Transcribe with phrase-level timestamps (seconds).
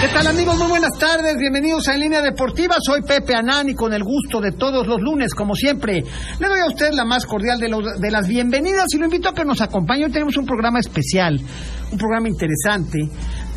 [0.00, 0.56] ¿Qué tal amigos?
[0.58, 2.76] Muy buenas tardes, bienvenidos a En Línea Deportiva.
[2.80, 6.02] Soy Pepe Anán y con el gusto de todos los lunes, como siempre,
[6.38, 9.30] le doy a usted la más cordial de, los- de las bienvenidas y lo invito
[9.30, 10.04] a que nos acompañe.
[10.04, 11.40] Hoy tenemos un programa especial,
[11.90, 12.98] un programa interesante,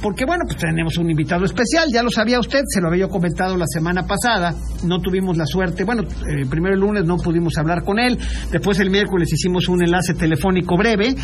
[0.02, 3.10] porque bueno, pues tenemos un invitado especial, ya lo sabía usted, se lo había yo
[3.10, 7.58] comentado la semana pasada, no tuvimos la suerte, bueno, eh, primero el lunes no pudimos
[7.58, 8.18] hablar con él,
[8.52, 11.16] después el miércoles hicimos un enlace telefónico breve,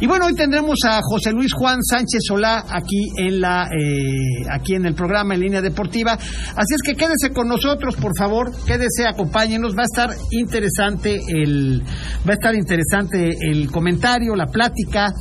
[0.00, 4.74] y bueno, hoy tendremos a José Luis Juan Sánchez Solá aquí en la eh, aquí
[4.74, 6.12] en el programa en línea deportiva.
[6.12, 11.82] Así es que quédese con nosotros, por favor, quédese, acompáñenos, va a estar interesante el
[12.26, 15.12] va a estar interesante el comentario, la plática.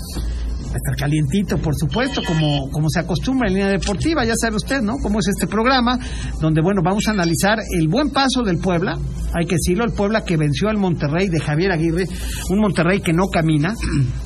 [0.74, 4.98] Estar calientito, por supuesto, como, como se acostumbra en línea deportiva, ya sabe usted, ¿no?
[4.98, 6.00] Cómo es este programa,
[6.42, 8.98] donde, bueno, vamos a analizar el buen paso del Puebla,
[9.36, 12.08] hay que decirlo, el Puebla que venció al Monterrey de Javier Aguirre,
[12.50, 13.76] un Monterrey que no camina,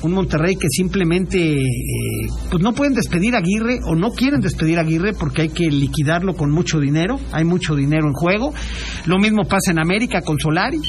[0.02, 4.78] un Monterrey que simplemente, eh, pues no pueden despedir a Aguirre o no quieren despedir
[4.78, 8.54] a Aguirre porque hay que liquidarlo con mucho dinero, hay mucho dinero en juego.
[9.06, 10.80] Lo mismo pasa en América con Solari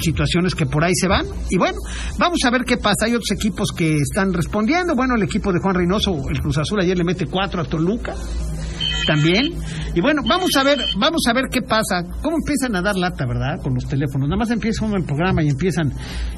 [0.00, 1.26] situaciones que por ahí se van.
[1.50, 1.78] Y bueno,
[2.18, 3.06] vamos a ver qué pasa.
[3.06, 4.94] Hay otros equipos que están respondiendo.
[4.94, 8.14] Bueno, el equipo de Juan Reynoso, el Cruz Azul, ayer le mete cuatro a Toluca.
[9.08, 9.54] También.
[9.94, 12.04] Y bueno, vamos a ver, vamos a ver qué pasa.
[12.20, 13.56] ¿Cómo empiezan a dar lata, verdad?
[13.62, 14.28] Con los teléfonos.
[14.28, 15.90] Nada más empieza uno el programa y empiezan,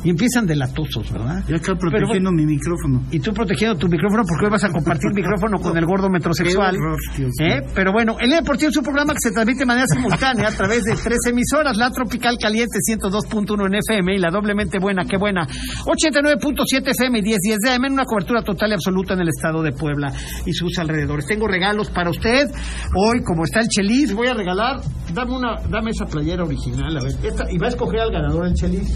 [0.04, 1.42] y empiezan delatosos, ¿verdad?
[1.48, 3.02] Yo acá protegiendo mi micrófono.
[3.10, 6.76] y tú protegiendo tu micrófono porque hoy vas a compartir micrófono con el gordo metrosexual.
[6.76, 6.98] Horror.
[7.42, 7.60] ¿Eh?
[7.74, 10.84] Pero bueno, el Deportivo es un programa que se transmite de manera simultánea a través
[10.84, 15.44] de tres emisoras, la Tropical Caliente 102.1 en FM y la doblemente buena, qué buena,
[15.86, 19.60] 89.7 FM y 1010 de AM en una cobertura total y absoluta en el estado
[19.60, 20.12] de Puebla
[20.46, 21.26] y sus alrededores.
[21.26, 22.46] Tengo regalos para usted.
[22.94, 24.80] Hoy, como está el Chelis, voy a regalar,
[25.14, 28.46] dame una, dame esa playera original, a ver, esta, y va a escoger al ganador
[28.46, 28.88] el Chelis.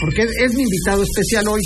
[0.00, 1.60] Porque es, es mi invitado especial hoy.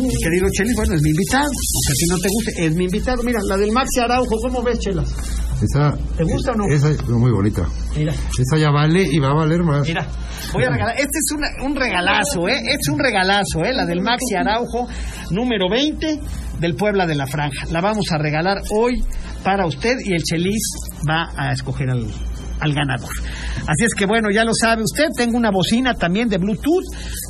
[0.00, 1.46] Mi querido Chelis, bueno, es mi invitado.
[1.46, 3.22] Aunque a ti no te guste, es mi invitado.
[3.24, 5.12] Mira, la del Maxi Araujo, ¿cómo ves, Chelas?
[5.60, 6.64] Esa, ¿Te gusta o no?
[6.72, 7.66] Esa es muy bonita.
[7.96, 9.86] Mira, Esa ya vale y va a valer más.
[9.86, 10.06] mira.
[10.52, 10.94] Voy a regalar.
[10.96, 12.56] Este es una- un regalazo, ¿eh?
[12.56, 13.72] Este es un regalazo, ¿eh?
[13.72, 14.86] La del Maxi Araujo,
[15.30, 16.20] número 20
[16.60, 17.66] del Puebla de la Franja.
[17.70, 19.02] La vamos a regalar hoy
[19.44, 20.62] para usted y el Chelis
[21.08, 22.06] va a escoger al,
[22.60, 23.10] al ganador.
[23.66, 26.84] Así es que bueno, ya lo sabe usted, tengo una bocina también de Bluetooth,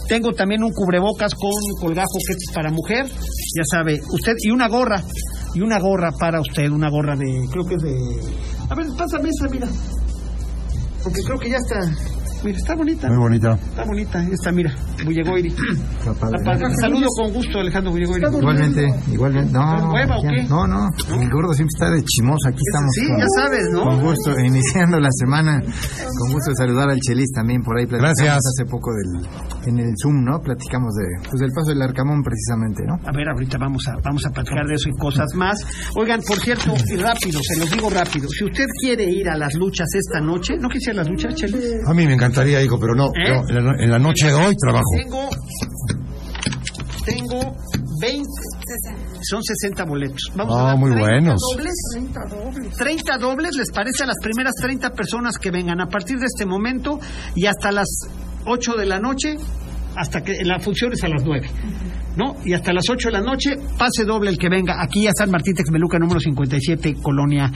[0.09, 4.69] tengo también un cubrebocas con colgajo que es para mujer, ya sabe usted, y una
[4.69, 5.03] gorra,
[5.55, 7.95] y una gorra para usted, una gorra de, creo que es de...
[8.69, 8.87] A ver,
[9.51, 9.69] mira.
[11.03, 11.81] Porque creo que ya está,
[12.45, 13.09] mira, está bonita.
[13.09, 13.53] Muy bonita.
[13.55, 15.51] Está bonita, esta, mira, Bullegoiri.
[16.81, 18.27] Saludo con gusto, Alejandro Bullegoiri.
[18.27, 19.53] Igualmente, igualmente.
[19.53, 20.43] No, ¿Pero hueva o ya- qué?
[20.49, 20.89] no, no.
[21.21, 22.49] El gordo siempre está de chimoso.
[22.49, 22.91] Aquí estamos.
[22.95, 23.83] Sí, con, ya sabes, ¿no?
[23.85, 25.61] Con gusto, iniciando la semana.
[25.61, 27.87] Con gusto de saludar al Chelis también por ahí.
[27.87, 28.39] Platicamos Gracias.
[28.39, 29.27] hace poco del,
[29.69, 30.41] en el Zoom, ¿no?
[30.41, 32.95] Platicamos de, pues del paso del Arcamón precisamente, ¿no?
[33.07, 35.59] A ver, ahorita vamos a, vamos a platicar de eso y cosas más.
[35.97, 38.29] Oigan, por cierto, y rápido, se los digo rápido.
[38.29, 41.59] Si usted quiere ir a las luchas esta noche, ¿no quisiera las luchas, Chelo?
[41.87, 43.07] A mí me encantaría, hijo, pero no.
[43.09, 43.29] ¿Eh?
[43.29, 44.85] no, en, la, en la noche de hoy trabajo.
[44.97, 45.29] Tengo,
[47.05, 47.57] tengo
[48.01, 48.29] 20,
[49.23, 50.33] son 60 boletos.
[50.35, 51.41] Vamos a Ah, dar muy 30 buenos.
[51.57, 51.75] Dobles,
[52.79, 56.47] 30 dobles, ¿les parece a las primeras 30 personas que vengan a partir de este
[56.47, 56.99] momento
[57.35, 57.89] y hasta las
[58.47, 59.37] 8 de la noche,
[59.97, 61.49] hasta que la función es a las 9?
[62.17, 62.35] ¿No?
[62.45, 65.31] Y hasta las 8 de la noche, pase doble el que venga aquí a San
[65.31, 67.51] Martín Texmeluca, número 57, Colonia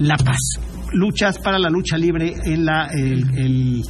[0.00, 0.58] La Paz.
[0.94, 3.82] Luchas para la lucha libre en la el, el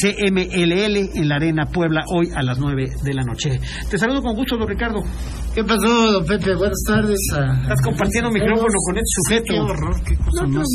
[0.00, 3.58] CMLL en la Arena Puebla hoy a las 9 de la noche.
[3.90, 5.00] Te saludo con gusto, don Ricardo.
[5.54, 6.54] ¿Qué pasó, don Pepe?
[6.54, 7.18] Buenas tardes.
[7.34, 9.44] a- Estás compartiendo micrófono con este sujeto.
[9.54, 10.66] Qué horror, qué cosa más.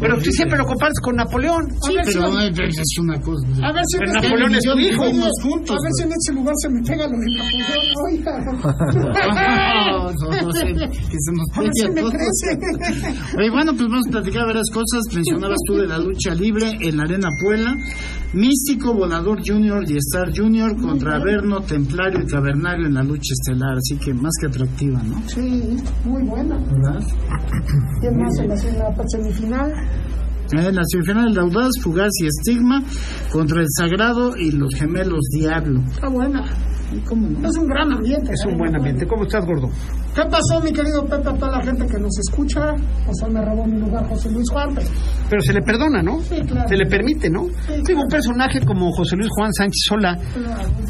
[0.00, 1.66] Pero tú siempre lo comparas con Napoleón.
[1.82, 2.28] Sí, pero
[2.68, 3.46] es una cosa.
[3.66, 5.04] A ver si Pero en este, Napoleón es tu hijo.
[5.06, 5.76] Vivimos juntos.
[5.76, 8.34] a ver si en este lugar se me pega lo de Napoleón, oiga.
[9.90, 12.12] No, no, no sé, que se nos A ver si pegue me a todos.
[12.14, 13.36] crece.
[13.38, 15.02] Oye, bueno, pues vamos a platicar varias cosas.
[15.20, 17.76] Mencionabas tú de la lucha libre en la Arena Puebla.
[18.32, 23.76] Místico, Volador Junior y Star Junior contra Averno, Templario y Cavernario en la lucha estelar.
[23.76, 25.20] Así que más que atractiva, ¿no?
[25.28, 26.56] Sí, muy buena.
[26.56, 27.04] ¿Verdad?
[28.00, 29.72] ¿Quién más en la, en la semifinal?
[30.52, 32.82] En la semifinal, el Audaz, Fugaz y Estigma
[33.30, 35.82] contra el Sagrado y los gemelos Diablo.
[35.90, 36.44] Está buena.
[36.92, 37.46] ¿Y ¿Cómo no?
[37.46, 38.32] Es un gran ambiente.
[38.32, 38.58] Es un ¿eh?
[38.58, 39.06] buen ambiente.
[39.06, 39.68] ¿Cómo estás, gordo?
[40.14, 42.74] ¿Qué pasó, mi querido Pepe, a toda la gente que nos escucha?
[43.06, 44.74] Pues hoy me robó mi lugar José Luis Juan.
[44.74, 44.88] pero-
[45.30, 46.20] Pero se le perdona, ¿no?
[46.22, 46.68] Sí, claro.
[46.68, 47.46] Se le permite, ¿no?
[47.86, 50.18] Digo, un personaje como José Luis Juan Sánchez Sola,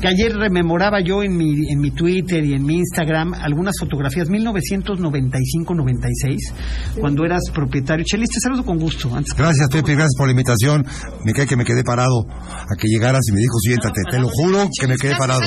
[0.00, 4.28] que ayer rememoraba yo en mi, en mi Twitter y en mi Instagram algunas fotografías,
[4.30, 6.52] 1995-96,
[7.00, 8.04] cuando eras propietario.
[8.04, 9.14] Chelis, te saludo con gusto.
[9.14, 10.86] Antes que- Gracias, Pepe, gracias por la invitación.
[11.24, 14.00] Me cae que me quedé parado a que llegaras y me dijo, siéntate.
[14.10, 15.40] Te lo juro que me quedé parado.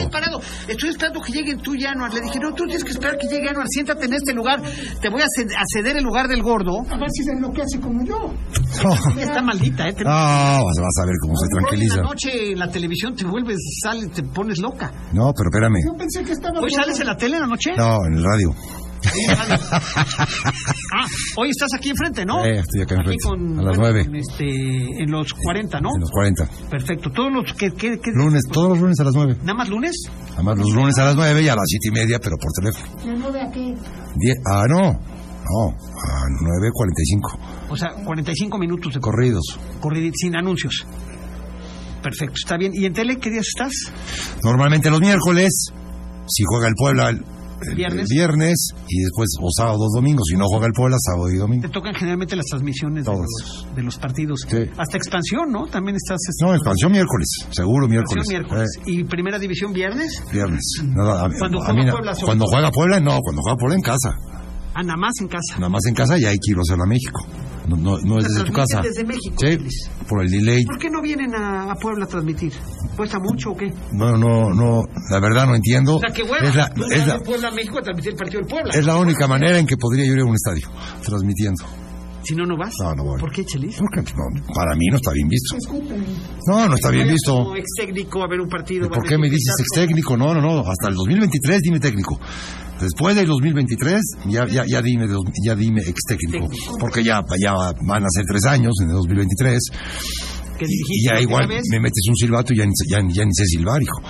[0.67, 2.13] Estoy esperando que llegue tú, Januar.
[2.13, 4.61] Le dije, no, tú tienes que esperar que llegue Siéntate en este lugar.
[5.01, 6.81] Te voy a ced- a ceder el lugar del gordo.
[6.89, 8.33] A ver si se enloquece como yo.
[9.19, 9.93] Está maldita, ¿eh?
[9.93, 11.97] Te- No, vas, vas a ver cómo se tranquiliza.
[11.97, 14.91] la noche en la televisión te vuelves, sales, te pones loca.
[15.13, 15.77] No, pero espérame.
[15.85, 16.59] Yo pensé que estaba...
[16.59, 17.71] ¿Hoy sales en la tele en la noche?
[17.77, 18.53] No, en el radio.
[20.95, 21.05] Ah,
[21.37, 22.43] hoy estás aquí enfrente, ¿no?
[22.45, 24.07] Eh, estoy acá enfrente, con- a las nueve.
[24.13, 24.45] este,
[25.03, 25.89] en los 40, ¿no?
[25.95, 26.47] En los 40.
[26.69, 27.09] Perfecto.
[27.11, 27.71] Todos los que...
[27.71, 29.37] que- que- Lunes, todos los lunes a las 9.
[29.41, 29.95] ¿Nada más lunes?
[30.35, 33.03] Además, los lunes a las 9 y a las 7 y media, pero por teléfono.
[33.03, 33.59] ¿De nueve a qué?
[34.15, 34.81] Die- ah, no.
[35.43, 37.37] No, a 9.45.
[37.69, 39.43] O sea, 45 minutos de Corridos.
[39.81, 40.85] corrida sin anuncios.
[42.01, 42.71] Perfecto, está bien.
[42.73, 43.73] ¿Y en tele qué días estás?
[44.41, 45.65] Normalmente los miércoles,
[46.27, 47.13] si juega el Puebla
[47.75, 48.07] Viernes.
[48.09, 50.21] viernes y después o sábado o domingo.
[50.29, 51.61] Si no juega el Puebla, sábado y domingo.
[51.63, 54.41] Te tocan generalmente las transmisiones de los, de los partidos.
[54.47, 54.57] Sí.
[54.77, 55.65] Hasta expansión, ¿no?
[55.67, 56.19] También estás...
[56.29, 57.27] este, No, expansión miércoles.
[57.51, 58.27] Seguro miércoles.
[58.27, 58.69] miércoles.
[58.85, 60.23] ¿Y primera división viernes?
[60.31, 60.61] Viernes.
[60.97, 62.53] A- Cuando a juega mí Puebla, sobre cuando todo.
[62.55, 63.19] juega Puebla, no.
[63.21, 64.09] Cuando juega Puebla en casa.
[64.75, 65.55] Ah, nada más en casa.
[65.57, 67.21] Nada más en casa y hay que ir a hacerlo a México.
[67.67, 68.81] No, no, no es desde tu casa.
[68.81, 69.89] desde México, Sí, Luis.
[70.09, 70.63] por el delay.
[70.65, 72.51] ¿Por qué no vienen a, a Puebla a transmitir?
[72.97, 73.71] ¿Cuesta mucho o qué?
[73.93, 74.83] No, no, no.
[75.09, 75.95] La verdad no entiendo.
[75.95, 76.47] O sea, qué hueva.
[76.47, 78.73] Es la, Tú es la, Puebla a México a transmitir el partido del Puebla.
[78.77, 80.67] es la única manera en que podría yo ir a un estadio
[81.03, 81.63] transmitiendo.
[82.23, 82.73] Si no, no vas.
[82.81, 83.19] No, no voy.
[83.19, 83.77] ¿Por qué, Chelis?
[83.77, 85.57] Porque, no, para mí no está bien visto.
[86.47, 87.33] No, no está bien visto.
[87.33, 88.89] Como ex técnico a ver un partido.
[88.89, 90.15] ¿Por qué me dices ex técnico?
[90.17, 90.59] No, no, no.
[90.59, 92.19] Hasta el 2023 dime técnico.
[92.79, 96.49] Después del 2023 ya, ya, ya dime, dos- ya dime ex técnico.
[96.79, 97.53] Porque ya, ya
[97.87, 99.59] van a ser tres años en el 2023.
[100.57, 103.25] Que Y, y ya igual me metes un silbato y ya ni, ya, ni- ya
[103.25, 104.01] ni sé silbar, hijo.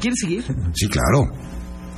[0.00, 0.44] ¿Quieres seguir?
[0.74, 1.26] Sí, claro.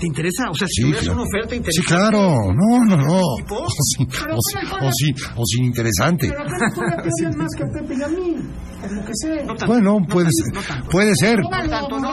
[0.01, 0.45] ¿Te interesa?
[0.51, 1.21] O sea, si Sí, tuvieras claro.
[1.21, 1.89] una oferta Sí, interesante.
[1.89, 2.53] claro.
[2.53, 3.21] No, no, no.
[3.21, 3.67] O
[3.97, 6.29] sin, o sin, o sin, o sin interesante.
[6.29, 8.37] Pero acá no puede aprender más que a Pepe y a mí.
[9.07, 9.45] Que sé.
[9.45, 10.85] No tanto, Bueno, no puede tanto, ser.
[10.85, 10.91] no.
[10.91, 11.39] Puede ser.
[11.41, 12.11] No tanto, no.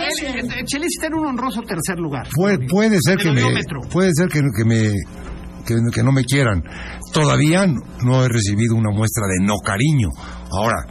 [0.66, 2.28] Chelis está en un honroso tercer lugar.
[2.34, 3.42] Puede, puede ser que me,
[3.92, 4.92] puede ser que, que me
[5.66, 6.64] que, que no me quieran.
[7.14, 10.08] Todavía no he recibido una muestra de no cariño.
[10.52, 10.86] Ahora,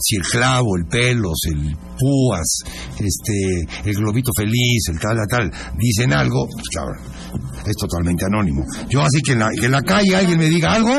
[0.00, 2.58] si el clavo, el pelos, el púas,
[2.98, 7.13] este, el globito feliz, el tal, tal, tal, dicen algo, pues claro,
[7.66, 8.64] es totalmente anónimo.
[8.88, 10.90] Yo así que en la, que en la calle alguien me diga algo,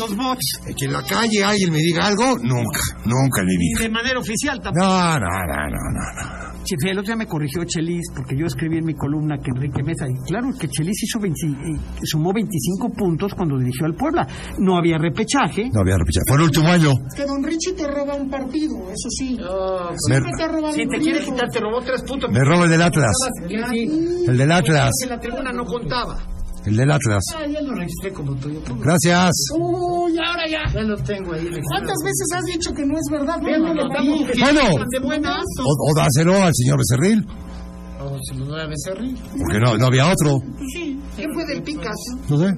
[0.00, 0.60] Los bots.
[0.76, 3.80] que en la calle alguien me diga algo, nunca, nunca en mi vida.
[3.80, 4.86] De manera oficial tampoco.
[4.86, 6.48] No, no, no, no, no, no.
[6.64, 9.82] Che, El otro día me corrigió Chelis porque yo escribí en mi columna que Enrique
[9.82, 14.26] Mesa, y claro que Chelis hizo 20 eh, sumó 25 puntos cuando dirigió al Puebla.
[14.58, 15.70] No había repechaje.
[15.72, 16.24] No había repechaje.
[16.28, 16.90] Fue el último año.
[17.16, 19.38] Que Don Richie te roba un partido, eso sí.
[19.38, 22.30] Me, Siempre te ha robado Si un te quiere quitar, te robó tres puntos.
[22.30, 23.12] me roba el del Atlas.
[23.48, 24.90] El del Atlas.
[25.02, 26.18] Que la tribuna no contaba.
[26.66, 27.22] El del Atlas.
[27.36, 28.60] Ah, ya lo registré como tuyo.
[28.80, 29.30] Gracias.
[29.58, 30.70] Uy, ahora ya.
[30.74, 31.66] Ya lo tengo ahí registrado.
[31.68, 33.36] ¿Cuántas veces has dicho que no es verdad?
[33.40, 34.02] No, no, no, no, no.
[34.02, 34.26] no.
[34.40, 35.44] Bueno, De buenas.
[35.60, 37.26] o, o dáselo al señor Becerril,
[38.00, 39.16] O se lo doy a Becerril.
[39.38, 40.40] porque no, no había otro.
[41.16, 41.96] ¿Qué fue del Picas?
[42.28, 42.52] No sé.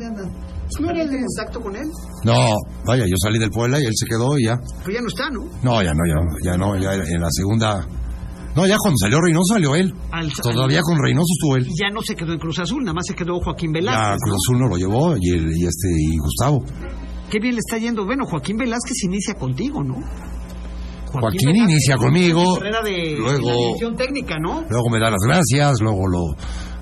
[0.81, 1.89] ¿No eres de contacto con él?
[2.25, 2.55] No,
[2.87, 4.57] vaya, yo salí del Puebla y él se quedó y ya.
[4.85, 5.41] Pero ya no está, ¿no?
[5.63, 7.87] No, ya no, ya, ya no, ya en la segunda.
[8.57, 9.95] No, ya cuando salió Reynoso salió él.
[10.11, 11.67] Al- Todavía con Reynoso estuvo él.
[11.79, 14.19] Ya no se quedó en Cruz Azul, nada más se quedó Joaquín Ya Velázquez.
[14.23, 16.65] Cruz Azul no lo llevó y, el, y este y Gustavo.
[17.31, 18.05] Qué bien le está yendo.
[18.05, 19.95] Bueno, Joaquín Velázquez inicia contigo, ¿no?
[21.13, 24.63] Joaquín inicia con conmigo, de, luego- de técnica, ¿no?
[24.69, 26.21] Luego me da las gracias, luego lo,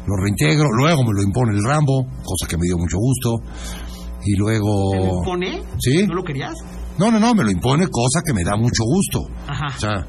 [0.06, 3.36] lo reintegro, luego me lo impone el Rambo, cosa que me dio mucho gusto.
[4.24, 4.90] Y luego.
[4.92, 5.62] ¿Te lo impone?
[5.78, 6.06] Sí.
[6.06, 6.54] ¿No lo querías?
[6.98, 9.20] No, no, no, me lo impone, cosa que me da mucho gusto.
[9.46, 9.66] Ajá.
[9.74, 10.06] O sea,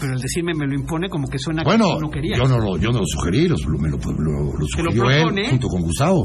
[0.00, 2.38] Pero el decirme me lo impone como que suena bueno, que tú no querías.
[2.38, 5.10] yo no lo, yo no lo sugerí, lo, me lo, lo, lo ¿Te lo sugirió
[5.10, 5.48] él propone?
[5.50, 6.22] junto con Gustavo,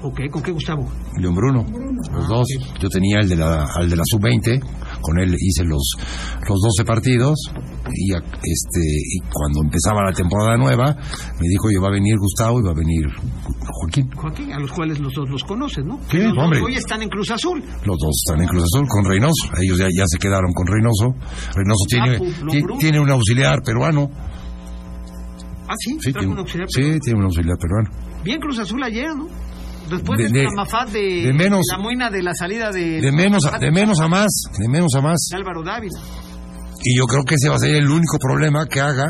[0.00, 0.86] Ok, ¿con qué Gustavo?
[1.18, 1.66] León Bruno,
[2.12, 2.46] los dos.
[2.80, 4.62] Yo tenía el de la, al de la sub-20,
[5.00, 5.96] con él hice los,
[6.48, 7.36] los 12 partidos
[7.94, 12.60] y, este, y cuando empezaba la temporada nueva me dijo, yo va a venir Gustavo
[12.60, 13.06] y va a venir
[13.70, 14.10] Joaquín.
[14.14, 15.98] Joaquín, a los cuales los dos los conoces, ¿no?
[16.10, 16.60] Sí, los dos hombre.
[16.60, 17.60] hoy están en Cruz Azul.
[17.84, 19.48] Los dos están en Cruz Azul con Reynoso.
[19.62, 21.14] Ellos ya, ya se quedaron con Reynoso.
[21.54, 22.80] Reynoso tiene, Ah, lo ti- Bruno.
[22.80, 24.10] tiene un auxiliar peruano.
[25.68, 27.90] Ah, sí, Sí, tiene, un auxiliar, sí, pero- tiene un auxiliar peruano.
[28.24, 29.26] Bien Cruz Azul ayer, ¿no?
[29.90, 33.58] Después De- de, de- de, menos- la muina de la salida de, De menos, a,
[33.58, 34.28] de menos a más,
[34.58, 35.18] de menos a más.
[35.30, 35.98] de Álvaro Dávila.
[36.84, 39.06] Y yo creo que ese va a ser el único problema que haga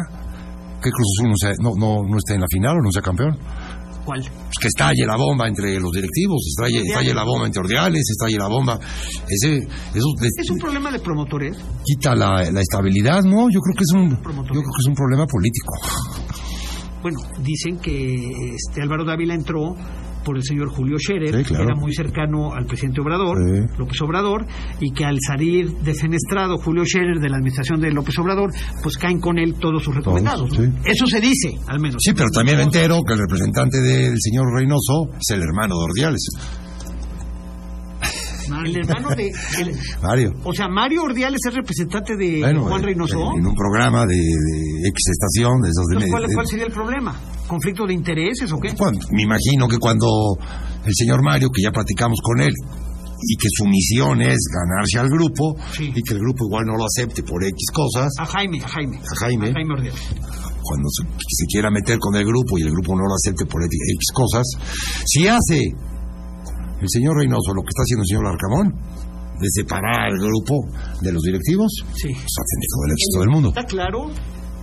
[0.82, 3.02] que Cruz Azul no, sea, no, no, no esté en la final o no sea
[3.02, 3.36] campeón.
[4.04, 4.20] ¿Cuál?
[4.22, 8.38] Pues que estalle la bomba entre los directivos, estalle, estalle la bomba entre Ordiales, estalle
[8.38, 8.78] la bomba.
[9.28, 10.06] Ese, eso
[10.40, 11.56] ¿Es un problema de promotores?
[11.84, 13.50] quita la, la estabilidad, ¿no?
[13.50, 15.72] Yo creo que es un, yo creo que es un problema político.
[17.02, 19.74] Bueno, dicen que este Álvaro Dávila entró
[20.28, 21.64] por el señor Julio Scherer, Sí, claro.
[21.64, 23.62] que era muy cercano al presidente Obrador, Sí.
[23.78, 24.46] López Obrador,
[24.78, 28.50] y que al salir defenestrado Julio Scherer de la administración de López Obrador,
[28.82, 30.50] pues caen con él todos sus recomendados.
[30.50, 30.64] ¿no?
[30.64, 30.70] sí.
[30.84, 31.96] Eso se dice, al menos.
[32.04, 35.84] Sí, pero también me entero que el representante del señor Reynoso es el hermano de
[35.84, 36.20] Ordiales,
[38.64, 39.28] El hermano de...
[39.60, 40.32] el- Mario.
[40.44, 43.32] o sea, Mario Ordiales es representante de Bueno, Juan eh, Reynoso.
[43.36, 46.64] En un programa de, de X estación, de esos de, Entonces, ¿cuál, de- cuál sería
[46.66, 47.14] el problema?
[47.48, 48.74] ¿Conflicto de intereses o qué?
[48.76, 50.06] Cuando- me imagino que cuando
[50.84, 52.52] el señor Mario, que ya platicamos con él,
[53.20, 55.90] y que su misión es ganarse al grupo, Sí.
[55.92, 58.96] y que el grupo igual no lo acepte por X cosas, A Jaime, a Jaime.
[58.98, 59.52] A Jaime.
[59.52, 60.00] Jaime Ordiales.
[60.62, 63.64] cuando se, se quiera meter con el grupo y el grupo no lo acepte por
[63.64, 63.72] X
[64.12, 64.44] cosas,
[65.06, 65.58] si hace
[66.80, 68.74] el señor Reynoso lo que está haciendo el señor Arcamón,
[69.40, 70.54] de separar al grupo
[71.00, 72.08] de los directivos, Sí.
[72.12, 73.48] pues ha tenido todo el éxito del mundo.
[73.48, 74.10] ¿Está claro?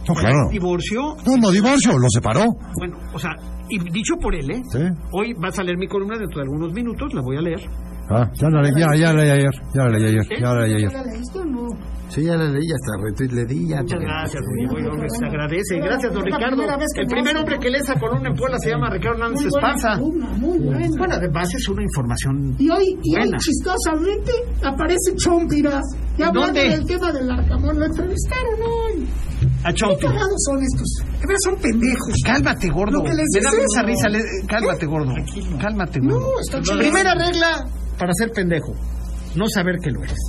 [0.08, 0.50] No, claro.
[0.52, 1.02] Divorcio.
[1.26, 2.46] No, no divorcio, lo separó.
[2.78, 3.32] Bueno, o sea,
[3.70, 4.62] y dicho por él, ¿eh?
[4.72, 4.80] Sí.
[5.12, 7.62] Hoy vas a leer mi columna dentro de algunos minutos, la voy a leer.
[8.08, 10.62] Ah, ya la leí, ya, ya la leí ayer, ya la leí ayer, ya la
[10.62, 10.92] leí ayer.
[10.92, 11.68] ¿Ya la leíste o no?
[12.08, 13.68] Sí, ya la leí, hasta retweet le di.
[13.68, 15.78] Ya Muchas gracias, muy buen hombre, se agradece.
[15.80, 16.62] Gracias, don Ricardo.
[16.98, 19.68] El primer hombre que lee esa columna en Puebla se llama Ricardo Hernández Muy buena
[19.74, 20.00] Esparza.
[20.00, 20.88] columna, muy buena.
[21.00, 22.56] Bueno, además es una información.
[22.60, 23.38] Y hoy, y hoy Buena.
[23.40, 24.32] chistosamente,
[24.64, 25.84] aparece Chompiras.
[26.16, 29.08] Y hablando del tema del Arcamón, lo entrevistaron hoy.
[29.66, 30.06] A ¿Qué Chompi.
[30.06, 30.88] cagados son estos?
[31.20, 32.14] De verdad son pendejos.
[32.24, 33.00] Cálmate, gordo.
[33.00, 34.10] Lo que les Me da dice mucha es- risa.
[34.10, 35.14] le- Cálmate, gordo.
[35.60, 36.20] Cálmate, gordo.
[36.20, 36.78] No, está chido.
[36.80, 37.66] Primera regla
[37.98, 38.74] para ser pendejo:
[39.36, 40.20] no saber que lo eres.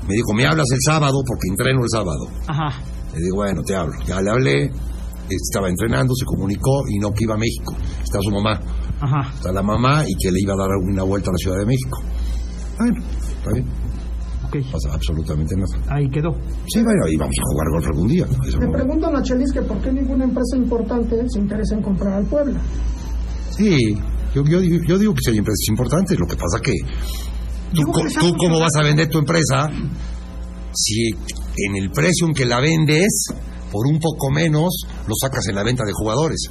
[0.08, 2.28] me dijo, me hablas el sábado porque entreno el sábado.
[2.48, 2.78] Ajá.
[3.14, 3.94] Le digo, bueno, te hablo.
[4.06, 4.70] Ya le hablé,
[5.36, 7.76] estaba entrenando, se comunicó y no que iba a México.
[8.04, 8.60] Está su mamá,
[9.00, 9.32] Ajá.
[9.34, 11.66] está la mamá y que le iba a dar una vuelta a la Ciudad de
[11.66, 12.02] México.
[12.78, 13.04] Bueno,
[13.38, 13.66] está bien,
[14.48, 14.56] Ok.
[14.56, 15.96] no pasa absolutamente nada.
[15.96, 16.32] Ahí quedó.
[16.68, 18.26] Sí, bueno, y vamos a jugar golf algún día.
[18.46, 22.14] Le no- preguntan a Chelis que por qué ninguna empresa importante se interesa en comprar
[22.14, 22.60] al Puebla.
[23.52, 23.78] Sí,
[24.34, 26.74] yo, yo, digo- yo digo que sí hay empresas importantes, lo que pasa que
[27.74, 29.70] tú, co- tú cómo vas a vender tu empresa
[30.74, 31.10] si
[31.58, 33.28] en el precio en que la vendes,
[33.72, 34.70] por un poco menos,
[35.08, 36.50] lo sacas en la venta de jugadores.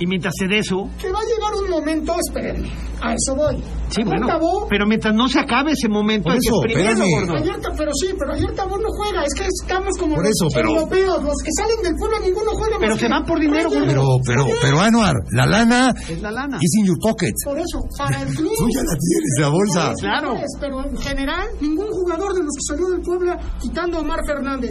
[0.00, 0.88] Y mientras se dé eso...
[1.00, 2.70] Que va a llegar un momento, espérenme,
[3.02, 3.60] a eso voy.
[3.88, 4.28] Sí, bueno.
[4.28, 6.30] Tabó- Pero mientras no se acabe ese momento...
[6.30, 7.34] Eso, gordo.
[7.34, 10.54] Ayer, ta- pero sí, pero ayer Tabó no juega, es que estamos como Por los
[10.54, 13.68] pero- europeos, los que salen del pueblo ninguno juega Pero se que- van por dinero,
[13.70, 16.58] Oye, Pero, pero, pero, Anuar, la lana Es la lana.
[16.60, 17.32] is in your pocket.
[17.44, 18.52] Por eso, para el club.
[18.56, 19.92] Tú ya la tienes, la bolsa.
[19.98, 20.34] Claro.
[20.60, 24.70] Pero en general, ningún jugador de los que salió del Puebla, quitando a Omar Fernández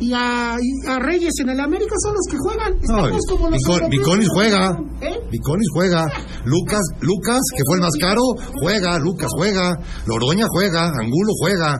[0.00, 2.72] y a, y a Reyes en el América, son los que juegan.
[2.88, 3.90] No, Estamos como los europeos.
[3.90, 4.78] Viconis juega.
[5.00, 5.18] ¿Eh?
[5.30, 6.04] Viconis juega.
[6.44, 8.22] Lucas, Lucas, que fue el más caro,
[8.60, 8.98] juega.
[8.98, 9.72] Lucas juega.
[10.06, 10.86] Loroña juega.
[10.86, 11.76] Angulo juega.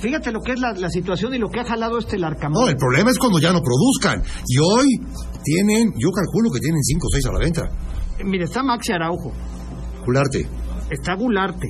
[0.00, 2.64] Fíjate lo que es la, la situación y lo que ha jalado este Larcamón.
[2.64, 4.22] No, el problema es cuando ya no produzcan.
[4.46, 4.86] Y hoy
[5.42, 7.62] tienen, yo calculo que tienen 5 o 6 a la venta.
[8.24, 9.32] Mire, está Maxi Araujo,
[10.04, 10.48] Cularte,
[10.90, 11.68] está Gularte,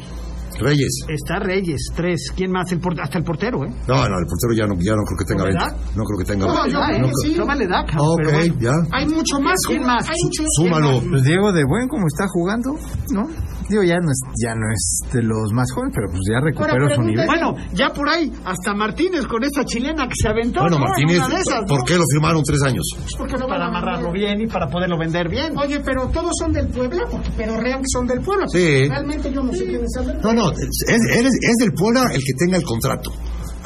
[0.61, 0.93] Reyes.
[1.09, 2.31] está Reyes, tres.
[2.37, 2.71] ¿Quién más?
[2.73, 3.69] El por- hasta el portero, ¿eh?
[3.89, 5.77] No, no, el portero ya no, ya no creo que tenga ¿No, venta.
[5.97, 6.69] No creo que tenga No, venta.
[6.69, 7.11] yo creo ¿eh?
[7.11, 7.39] que sí.
[7.39, 8.73] No vale DAC, Ok, ya.
[8.93, 9.55] Hay mucho más.
[9.67, 10.09] ¿Quién más?
[10.09, 11.01] Hay mucho, Súmalo.
[11.09, 12.71] Pues Diego de Buen, como está jugando,
[13.13, 13.29] ¿no?
[13.68, 16.88] Digo, ya no es, ya no es de los más jóvenes, pero pues ya recuperó
[16.94, 17.26] su nivel.
[17.26, 20.61] Bueno, ya por ahí, hasta Martínez con esta chilena que se aventó.
[20.61, 20.85] Bueno, ¿no?
[20.87, 21.66] Martínez, Una de esas, ¿no?
[21.66, 22.85] ¿por qué lo firmaron tres años?
[23.18, 25.56] Porque no van Para amarrarlo bien y para poderlo vender bien.
[25.58, 28.46] Oye, pero todos son del Puebla, porque pero rean que son del Puebla.
[28.49, 28.87] Sí.
[28.88, 32.20] Realmente yo no sé quiénes son del No, no, es, eres- es del Puebla el
[32.23, 33.11] que tenga el contrato.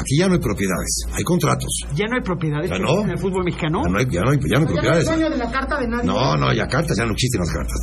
[0.00, 1.68] Aquí ya no hay propiedades, hay contratos.
[1.94, 3.02] Ya no hay propiedades Ya no.
[3.04, 3.82] en el fútbol mexicano.
[3.84, 5.04] Ya no hay, ya no hay, ya no hay no propiedades.
[5.04, 6.06] dueño de la carta de nadie.
[6.06, 7.76] No, no, ya cartas, ya no existen las cartas.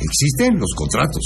[0.00, 1.24] Existen los contratos.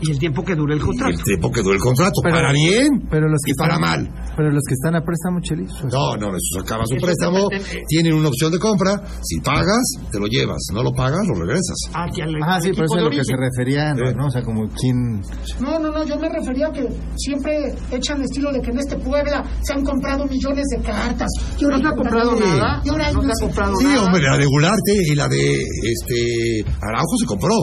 [0.00, 1.14] Y el tiempo que dure el Y contrato.
[1.16, 4.08] el tiempo que dure el contrato, Pero- para bien Pero los que y para mal.
[4.36, 5.70] Pero los que están a préstamo, Chelis.
[5.90, 7.48] No, no, eso acaba su préstamo,
[7.88, 11.76] tienen una opción de compra, si pagas, te lo llevas, no lo pagas, lo regresas.
[12.16, 14.06] El, Ah, sí, pero eso es lo que se refería, ¿no?
[14.10, 14.14] Sí.
[14.16, 14.26] ¿no?
[14.26, 15.20] O sea, como quién...
[15.60, 16.86] No, no, no, yo me refería a que
[17.16, 21.28] siempre echan estilo de que en este Puebla se han comprado millones de cartas.
[21.58, 22.82] Y ahora No se ha comprado nada.
[22.84, 23.76] Y ahora hay No se no ha comprado.
[23.76, 24.04] Sí, nada.
[24.04, 27.54] hombre, la de Gularte y la de este Araujo se compró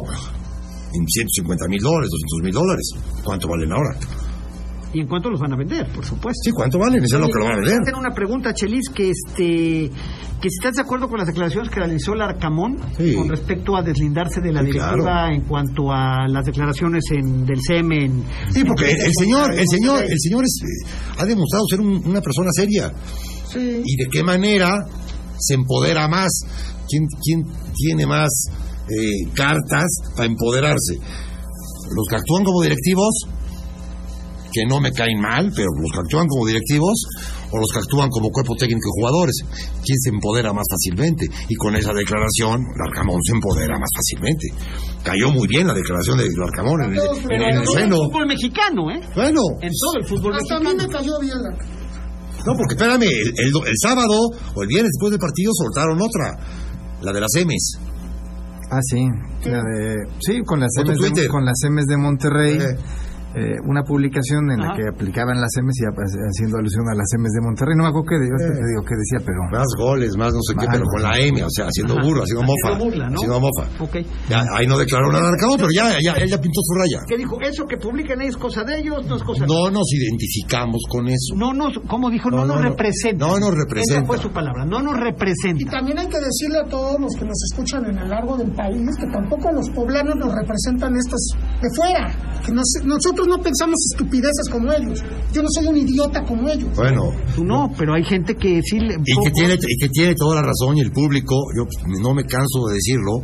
[0.93, 2.89] en 150 mil dólares, 200 mil dólares.
[3.23, 3.97] ¿Cuánto valen ahora?
[4.95, 5.87] ¿Y en cuánto los van a vender?
[5.91, 6.39] Por supuesto.
[6.43, 7.03] Sí, ¿cuánto valen?
[7.03, 7.79] Eso es lo que lo van a vender.
[7.83, 9.89] Tengo una pregunta, Chelis, que este
[10.39, 13.15] que si estás de acuerdo con las declaraciones que realizó el Arcamón Sí.
[13.15, 15.33] con respecto a deslindarse de la Sí, directiva claro.
[15.33, 19.65] en cuanto a las declaraciones en, del CEM en Sí, porque el, el señor, el
[19.67, 20.59] señor, el señor es,
[21.17, 22.91] ha demostrado ser un- una persona seria.
[23.55, 24.85] ¿Y de qué manera
[25.39, 26.31] se empodera más?
[26.89, 28.29] ¿Quién, quién tiene más
[28.89, 29.85] eh, cartas
[30.15, 30.95] para empoderarse?
[31.95, 33.13] ¿Los que actúan como directivos?
[34.53, 36.93] Que no me caen mal, pero los que actúan como directivos
[37.49, 39.35] o los que actúan como cuerpo técnico y jugadores.
[39.83, 41.25] ¿Quién se empodera más fácilmente?
[41.49, 44.47] Y con esa declaración, Larcamón se empodera más fácilmente.
[45.03, 46.99] Cayó muy bien la declaración de Larcamón en el,
[47.33, 47.95] en el todo el seno.
[48.05, 49.01] fútbol mexicano, ¿eh?
[49.15, 50.87] Bueno, En todo el fútbol Hasta a mí mexicano.
[50.87, 51.49] me cayó bien la...
[52.45, 54.17] no, porque espérame, el, el- el sábado
[54.53, 56.37] o el viernes después del partido soltaron otra,
[57.01, 57.79] la de las M's.
[58.73, 59.07] Ah, sí.
[59.45, 59.97] La de...
[60.19, 62.57] Sí, con las M's de, con las M's de Monterrey.
[62.59, 62.77] Eh.
[63.35, 64.77] Eh, una publicación en la Ajá.
[64.77, 67.73] que aplicaban las M's y haciendo alusión a las M's de Monterrey.
[67.75, 68.29] No me acuerdo qué, Eh.
[68.29, 69.39] te digo qué decía, pero...
[69.51, 72.43] Más goles, más no sé qué, pero con la M, o sea, haciendo burla, haciendo
[72.45, 72.67] mofa.
[72.69, 73.15] Haciendo burla, ¿no?
[73.17, 73.63] Haciendo mofa.
[73.81, 73.95] Ok.
[74.29, 76.99] Ya, ahí no declaró nada Larcamón, pero ya, ya, ya pintó su raya.
[77.07, 77.37] ¿Qué dijo?
[77.41, 81.07] Eso que publican ahí es cosa de ellos, no es cosa No nos identificamos con
[81.07, 81.35] eso.
[81.35, 82.29] No nos, ¿cómo dijo?
[82.29, 82.69] No, No, nos no, no.
[82.69, 83.25] representa.
[83.27, 83.97] No nos representa.
[83.99, 85.71] Esa fue su palabra, no nos Y representa.
[85.71, 88.89] también hay que decirle a todos los que nos escuchan en el largo del país
[88.99, 91.19] que tampoco los poblanos nos representan estos
[91.61, 92.11] de fuera.
[92.45, 95.03] Que nos- nosotros no pensamos estupideces como ellos.
[95.33, 96.69] Yo no soy un idiota como ellos.
[96.75, 98.93] Bueno, Tú no, pero hay gente que sí le...
[98.95, 101.65] y que, tiene, y que tiene toda la razón, y el público, yo
[102.01, 103.21] no me canso de decirlo,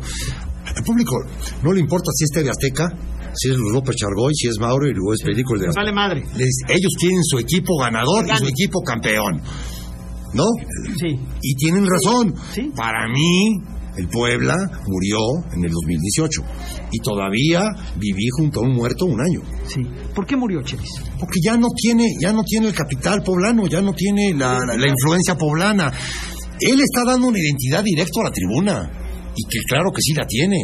[0.76, 1.16] al público
[1.62, 2.86] no le importa si es TV Azteca,
[3.34, 6.24] si es López Chargoy, si es Mauro o es Película de Les vale madre.
[6.36, 9.40] Les- ellos quieren su equipo ganador y su equipo campeón.
[10.32, 10.44] ¿No?
[10.98, 11.18] Sí.
[11.42, 12.34] Y tienen razón.
[12.52, 12.70] Sí.
[12.76, 13.60] Para mí,
[14.00, 14.54] el Puebla
[14.86, 15.18] murió
[15.52, 16.42] en el 2018.
[16.92, 17.62] Y todavía
[17.96, 19.42] viví junto a un muerto un año.
[19.66, 19.80] Sí.
[20.14, 20.90] ¿Por qué murió Chelis?
[21.18, 24.76] Porque ya no tiene, ya no tiene el capital poblano, ya no tiene la, la-
[24.76, 25.92] la influencia poblana.
[26.60, 28.90] Él está dando una identidad directa a la tribuna.
[29.36, 30.56] Y que claro que sí la tiene.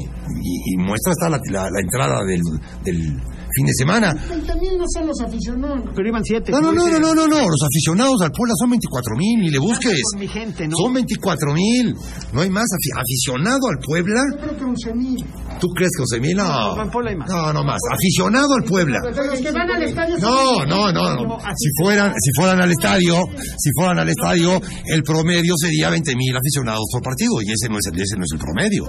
[0.42, 2.40] Y, y muestra hasta la, la- la entrada del,
[2.84, 3.16] del
[3.56, 4.12] fin de semana.
[4.12, 5.80] 20 mil no son los aficionados.
[5.96, 6.52] Pero iban siete.
[6.52, 7.38] No, no, no, no, no, no, no.
[7.40, 10.00] Los aficionados al Puebla son 24 mil, ni le busques.
[10.12, 10.76] Con mi gente, ¿no?
[10.76, 11.94] Son 24 mil.
[12.32, 14.20] No hay más afi- aficionado al Puebla.
[14.32, 15.24] Yo creo que 11 mil.
[15.58, 16.36] ¿Tú crees que 11 mil?
[16.36, 16.76] No.
[16.76, 16.84] No.
[16.86, 17.80] No, no más.
[17.90, 19.00] Aficionado al Puebla.
[19.02, 21.38] Los que van al estadio son No, no, no, no.
[21.56, 23.16] Si fueran, si fueran al estadio,
[23.56, 27.78] si fueran al estadio, el promedio sería 20 mil aficionados por partido y ese no
[27.78, 28.84] es el, ese no es el promedio.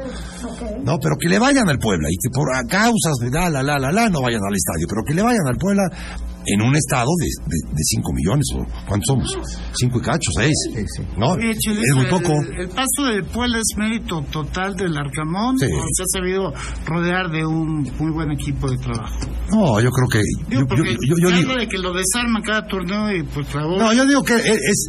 [0.83, 3.77] No, pero que le vayan al Puebla y que por causas de la, la, la,
[3.79, 5.83] la, la, no vayan al estadio, pero que le vayan al Puebla
[6.49, 9.37] en un estado de, de, 5 millones o ¿cuántos somos?
[9.75, 10.51] 5 y cacho, 6.
[11.17, 11.57] No, es
[11.95, 12.31] muy el- poco.
[12.57, 15.59] El, paso del Puebla es mérito total del Arcamón.
[15.59, 15.65] Sí.
[15.65, 16.53] o se ha sabido
[16.85, 19.13] rodear de un muy buen equipo de trabajo.
[19.51, 23.13] No, yo creo que yo, Digo, yo, digo, habla de que lo desarman cada torneo
[23.15, 23.77] y por favor.
[23.77, 24.87] no, yo digo que es, es-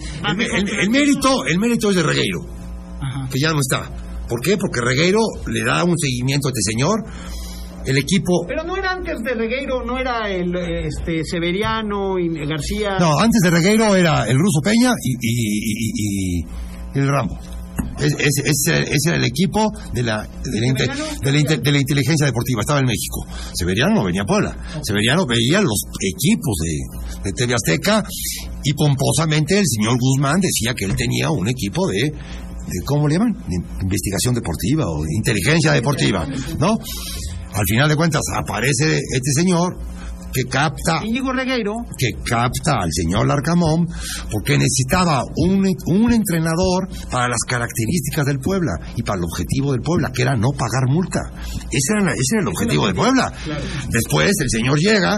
[0.81, 2.41] el, mérito, el mérito es de Regueiro.
[3.01, 3.29] Ajá.
[3.33, 3.91] que ya no está.
[4.29, 4.57] ¿Por qué?
[4.59, 6.99] Porque Regueiro le da un seguimiento a este señor.
[7.89, 8.45] El equipo.
[8.47, 12.99] Pero no era antes de Regueiro, no era el este Severiano y García.
[13.01, 16.41] No, antes de Regueiro era el Ruso Peña y, y- y- y-
[16.95, 17.39] y el Rambo.
[17.99, 20.87] Es- es- ese, ese era el equipo de la, de la, inte-
[21.23, 22.61] de la inte- de la inteligencia deportiva.
[22.61, 23.27] Estaba en México.
[23.55, 24.57] Severiano no venía a Puebla.
[24.83, 28.05] Severiano veía los equipos de, de TV Azteca
[28.65, 33.15] y pomposamente el señor Guzmán decía que él tenía un equipo de, de ¿cómo le
[33.15, 33.35] llaman?
[33.83, 36.27] Investigación deportiva o inteligencia deportiva,
[36.61, 36.77] ¿no?
[37.59, 39.77] Al final de cuentas aparece este señor
[40.33, 41.01] que capta
[41.35, 41.73] Regueiro.
[41.97, 43.89] que capta al señor Larcamón
[44.31, 49.81] porque necesitaba un, un entrenador para las características del Puebla y para el objetivo del
[49.81, 51.19] Puebla, que era no pagar multa.
[51.73, 53.33] Ese era, ese era el objetivo del Puebla.
[53.91, 55.17] Después el señor llega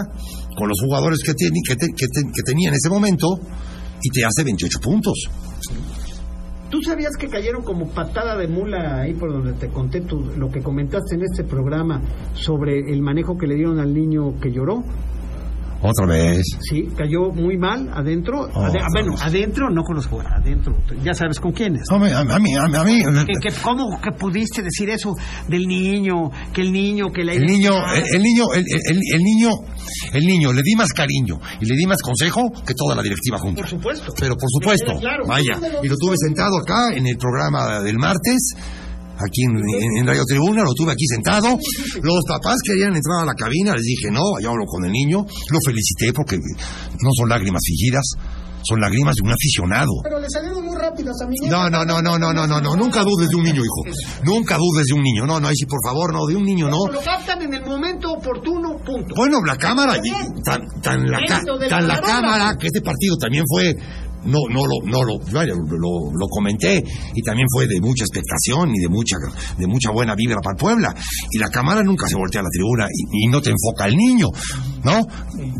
[0.57, 3.27] con los jugadores que, tiene, que, te- que te- que tenía en ese momento
[4.01, 5.13] y te hace 28 puntos.
[6.71, 10.49] ¿Tú sabías que cayeron como patada de mula ahí por donde te conté tu- lo
[10.49, 12.01] que comentaste en este programa
[12.33, 14.83] sobre el manejo que le dieron al niño que lloró?
[15.83, 16.43] Otra vez.
[16.69, 18.47] Sí, cayó muy mal adentro.
[18.53, 20.75] Oh, Ade- bueno, adentro no con los jugadores, adentro.
[21.03, 21.89] Ya sabes con quiénes.
[21.89, 25.15] A mí, a mí, a mí, a mí- Que, que- ¿Cómo que pudiste decir eso
[25.47, 26.29] del niño?
[26.53, 29.49] Que el niño, que la El niño, el, el niño, el, el- el niño,
[30.13, 33.37] el niño, le di más cariño y le di más consejo que toda la directiva
[33.39, 33.61] junta.
[33.61, 34.13] Por supuesto.
[34.19, 35.25] Pero por supuesto, Claro.
[35.27, 35.59] vaya.
[35.83, 38.53] Y lo tuve sentado acá en el programa del martes,
[39.25, 41.57] aquí en, Radio Tribuna, lo tuve aquí sentado.
[42.01, 45.25] Los papás querían entrar a la cabina, les dije no, allá hablo con el niño,
[45.25, 48.05] lo felicité porque no son lágrimas fingidas.
[48.63, 49.89] Son lágrimas de un aficionado.
[50.03, 52.75] Pero le salieron muy rápidas a mi No, no, no, no, no, no, no, no.
[52.75, 53.97] Nunca dudes de un niño, hijo.
[54.23, 55.25] Nunca dudes de un niño.
[55.25, 56.85] No, no, ahí sí, por favor, no, de un niño, no.
[56.91, 59.15] Lo captan en el momento oportuno, punto.
[59.15, 59.99] Bueno, la cámara,
[60.45, 61.19] tan, tan la,
[61.69, 63.75] tan la cámara, que este partido también fue
[64.25, 68.73] no, no lo, no lo, vaya, lo, lo- comenté, y también fue de mucha expectación
[68.75, 69.17] y de mucha,
[69.57, 70.95] de mucha buena vibra para Puebla.
[71.31, 73.95] Y la cámara nunca se voltea a la tribuna y, y no te enfoca al
[73.95, 74.27] niño,
[74.83, 75.05] ¿no?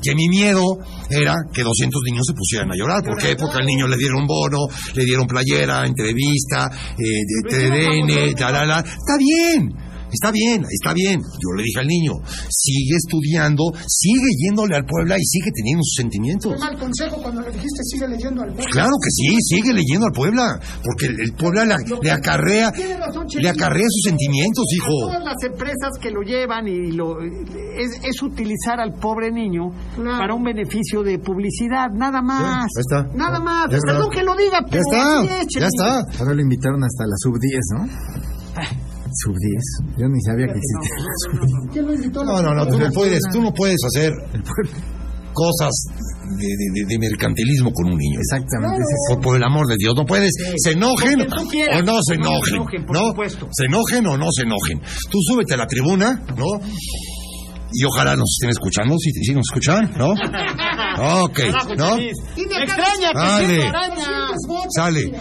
[0.02, 0.63] Que mi miedo
[1.10, 3.04] era que 200 niños se pusieran a llorar.
[3.04, 3.36] ¿Por qué?
[3.36, 4.60] Porque al niño le dieron bono,
[4.95, 8.80] le dieron playera, entrevista, eh, de TDN, talala.
[8.80, 9.74] Está bien.
[10.12, 11.21] Está bien, está bien.
[11.21, 12.13] Yo le dije al niño,
[12.50, 16.54] sigue estudiando, sigue yéndole al Puebla y sigue teniendo sus sentimientos.
[16.54, 18.71] Qué mal consejo cuando le dijiste sigue leyendo al pueblo.
[18.71, 23.26] Claro que sí, sigue leyendo al Puebla, porque el, el Puebla le, le acarrea, razón,
[23.39, 25.08] le acarrea sus sentimientos, A hijo.
[25.08, 30.17] todas las empresas que lo llevan y lo es, es utilizar al pobre niño Claro.
[30.19, 32.41] para un beneficio de publicidad, nada más.
[32.41, 33.15] Ya, ya está.
[33.15, 33.69] Nada más.
[33.71, 34.19] Ya Perdón está.
[34.19, 36.19] que lo diga, Ya pero está, así es, ya está.
[36.19, 38.90] Ahora lo invitaron hasta la sub 10, ¿no?
[39.13, 39.97] Sub 10.
[40.00, 41.74] Yo ni sabía que existía la sub 10.
[41.74, 44.12] ¿Quién lo invitó a la No, no, no, tú no puedes, tú no puedes hacer
[45.34, 45.71] cosas
[46.38, 48.19] de, de- de- de mercantilismo con un niño.
[48.19, 48.84] Exactamente.
[49.10, 52.13] Por, por el amor de Dios, no puedes, se enojen o no se No se
[52.15, 53.08] enojen, enojen, por ¿no?
[53.10, 53.47] supuesto.
[53.52, 54.80] Se enojen o no se enojen.
[55.10, 56.45] Tú súbete a la tribuna, ¿no?
[57.74, 60.13] Y ojalá nos estén escuchando, si sí nos escuchan, ¿no?
[61.24, 61.39] Ok,
[61.78, 61.95] ¿no?
[61.95, 62.10] Me
[62.63, 64.28] extraña que araña.
[64.76, 65.12] Sale.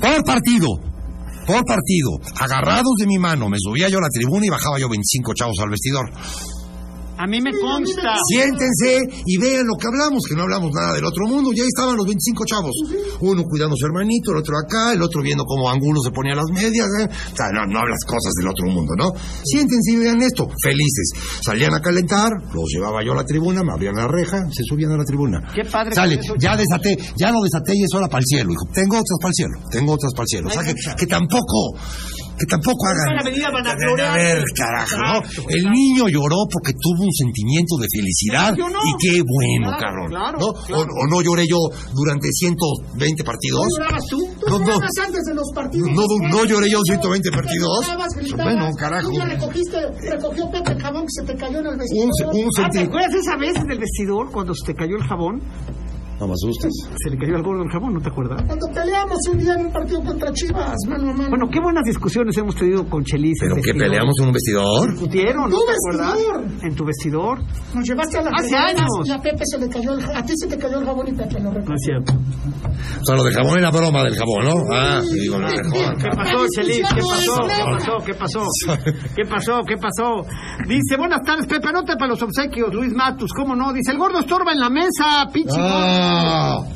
[0.00, 0.66] Por partido,
[1.50, 4.88] por partido, agarrados de mi mano, me subía yo a la tribuna y bajaba yo
[4.88, 6.10] 25 chavos al vestidor.
[7.20, 8.16] A mí me consta.
[8.32, 11.52] Siéntense y vean lo que hablamos, que no hablamos nada del otro mundo.
[11.52, 12.72] Ya estaban los 25 chavos.
[13.20, 16.34] Uno cuidando a su hermanito, el otro acá, el otro viendo cómo Angulo se ponía
[16.34, 16.88] las medias.
[16.98, 17.04] ¿eh?
[17.04, 19.12] O sea, no, no hablas cosas del otro mundo, ¿no?
[19.44, 20.48] Siéntense y vean esto.
[20.64, 21.12] Felices.
[21.44, 24.92] Salían a calentar, los llevaba yo a la tribuna, me abrían la reja, se subían
[24.92, 25.44] a la tribuna.
[25.54, 28.50] Qué padre Sale, eso, ya desaté, ya lo desaté y es hora para el cielo,
[28.50, 28.64] hijo.
[28.72, 30.48] Tengo otras para el cielo, tengo otras para el cielo.
[30.48, 31.76] O sea, que, que tampoco,
[32.40, 33.20] que tampoco hagan...
[33.20, 35.44] a ver, carajo, ¿no?
[35.48, 38.54] El niño lloró porque tuvo un sentimiento de felicidad.
[38.56, 40.08] Y qué bueno, Claro, cabrón.
[40.08, 40.52] claro, ¿no?
[40.64, 40.82] claro.
[40.82, 41.58] O, o no lloré yo
[41.94, 43.60] durante 120 partidos.
[43.60, 44.18] ¿No llorabas tú?
[44.40, 44.74] Tú No, no.
[44.74, 45.88] antes de los partidos.
[45.92, 47.86] No, lloré yo Tú 120 partidos.
[48.36, 49.10] Bueno, carajo.
[49.10, 49.76] Tú ya recogiste,
[50.08, 52.10] recogió Pepe el jabón que se te cayó en el Un, vestido.
[52.16, 55.02] se- un Ah, ¿Te acuerdas esa vez en el vestidor cuando se te cayó el
[55.04, 55.40] jabón?
[56.20, 56.70] No me asustes.
[57.02, 58.42] Se le cayó al gordo el jabón, ¿no te acuerdas?
[58.46, 61.28] Cuando peleamos un día en un partido contra Chivas, mano a mano.
[61.30, 63.38] Bueno, qué buenas discusiones hemos tenido con Chelis.
[63.40, 63.88] ¿Pero que vestidor.
[63.88, 64.90] peleamos en un vestidor?
[64.92, 66.14] Discutieron, ¿no Tu te acuerdas?
[66.14, 66.44] vestidor.
[66.62, 67.38] En tu vestidor.
[67.74, 68.88] Nos llevaste a las Hace años.
[69.04, 71.12] y a Pepe se le cayó el, a ti se te cayó el jabón y
[71.12, 71.74] Pepe lo No recogió.
[71.74, 72.12] es cierto.
[73.00, 74.54] O sea, lo de jabón era broma del jabón, ¿no?
[74.76, 76.76] Ah, sí, digo, no me jodan, ¿Qué pasó, Chelis?
[76.76, 77.36] ¿Qué pasó?
[77.46, 77.96] ¿Qué pasó?
[78.04, 78.40] ¿Qué pasó?
[79.16, 79.60] ¿Qué pasó?
[79.66, 80.26] ¿Qué pasó?
[80.68, 83.72] Dice, buenas tardes, Pepe, anota para los obsequios, Luis Matus, ¿cómo no?
[83.72, 85.56] Dice, el gordo estorba en la mesa, pinche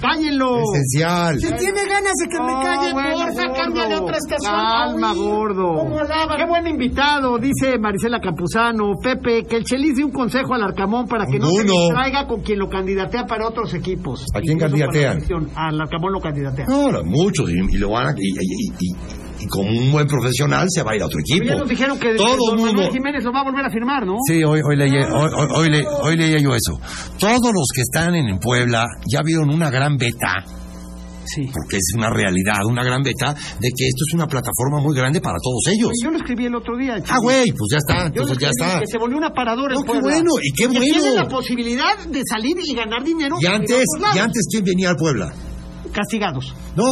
[0.00, 0.62] Cállenlo.
[0.72, 1.38] Esencial.
[1.38, 4.54] Si tiene ganas de que me No, calle, bueno, porfa, de otra estación.
[4.54, 5.74] Calma, Oí, gordo.
[5.74, 6.36] ¿Cómo alaban?
[6.38, 8.92] Qué buen invitado, dice Marisela Campuzano.
[9.02, 11.80] Pepe, que el Chelis dé un consejo al Arcamón para que no se Ninguno.
[11.88, 14.24] distraiga con quien lo candidatea para otros equipos.
[14.34, 15.18] ¿A quién candidatean?
[15.54, 16.66] Al Arcamón lo candidatea.
[16.68, 20.82] Ahora, muchos, y, y lo van a, y, y- y- como un buen profesional se
[20.82, 21.44] va a ir a otro equipo.
[21.46, 22.72] Ya nos dijeron que Todo mundo.
[22.72, 24.14] Manuel Jiménez lo va a volver a firmar, ¿no?
[24.26, 26.78] Sí, hoy, hoy, leí, hoy, hoy- hoy le- hoy leía yo eso.
[27.18, 30.44] Todos los que están en Puebla ya vieron una gran beta,
[31.26, 31.48] Sí.
[31.52, 35.20] porque es una realidad, una gran beta, de que esto es una plataforma muy grande
[35.20, 35.90] para todos ellos.
[36.02, 36.96] Yo lo escribí el otro día.
[37.08, 38.80] Ah, güey, pues ya está, Yo ya está.
[38.80, 40.02] Que se volvió un aparador en No, qué Puebla.
[40.12, 40.80] bueno, y qué bueno.
[40.82, 43.36] tiene la posibilidad de salir y ganar dinero.
[43.40, 45.32] Y en antes, y antes, ¿quién venía al Puebla?
[45.92, 46.54] Castigados.
[46.76, 46.84] No,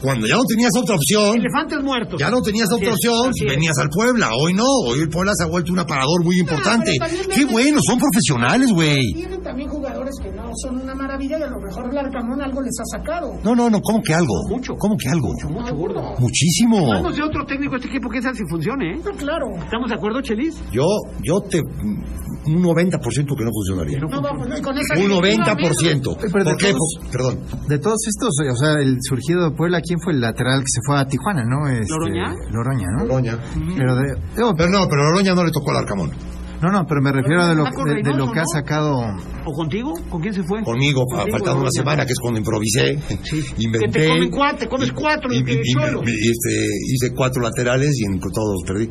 [0.00, 2.20] cuando ya no tenías otra opción, Elefantes muertos.
[2.20, 3.46] ya no tenías otra es, opción, es.
[3.50, 4.30] venías al Puebla.
[4.40, 6.92] Hoy no, hoy el Puebla se ha vuelto un aparador muy importante.
[7.34, 8.96] Qué bueno, son profesionales, güey.
[9.14, 12.60] Tienen también jugadores que no son una maravilla y a lo mejor el Arcamón algo
[12.62, 13.32] les ha sacado.
[13.42, 14.34] No, no, no, ¿cómo que algo?
[14.48, 14.74] Mucho.
[14.78, 15.28] ¿Cómo que algo?
[15.50, 16.14] Mucho gordo.
[16.18, 16.86] Muchísimo.
[16.88, 19.00] Vamos de otro técnico este equipo que sabe si funcione, ¿eh?
[19.04, 19.46] No, claro.
[19.64, 20.54] ¿Estamos de acuerdo, Chelis?
[20.72, 20.84] Yo,
[21.22, 21.60] yo te.
[22.46, 23.98] Un 90% que no funcionaría.
[23.98, 26.16] No, y con esa Un directiva 90%.
[26.32, 26.72] Pero de ¿Por qué?
[26.72, 27.38] todos- Pues, perdón.
[27.68, 30.80] De todos estos, o sea, el surgido de Puebla, ¿quién fue el lateral que se
[30.86, 31.68] fue a Tijuana, no?
[31.68, 32.32] Este, ¿Loroña?
[32.50, 33.04] Loroña, ¿no?
[33.04, 33.38] Loroña.
[33.76, 36.10] Pero, de, digo, Pero no, pero Loroña no le tocó al Arcamón.
[36.62, 38.96] no, no, pero me refiero a de lo, de, de lo que ha sacado.
[39.44, 39.92] ¿O contigo?
[40.08, 40.62] ¿Con quién se fue?
[40.62, 42.98] Conmigo, Contigo, faltando una semana, que es cuando improvisé.
[43.24, 43.42] Sí.
[43.58, 43.86] Inventé.
[43.86, 46.02] Que te comen cuatro, te comes cuatro y- en y- y- solo.
[46.04, 48.90] y- este, hice cuatro laterales y en todos los perdí.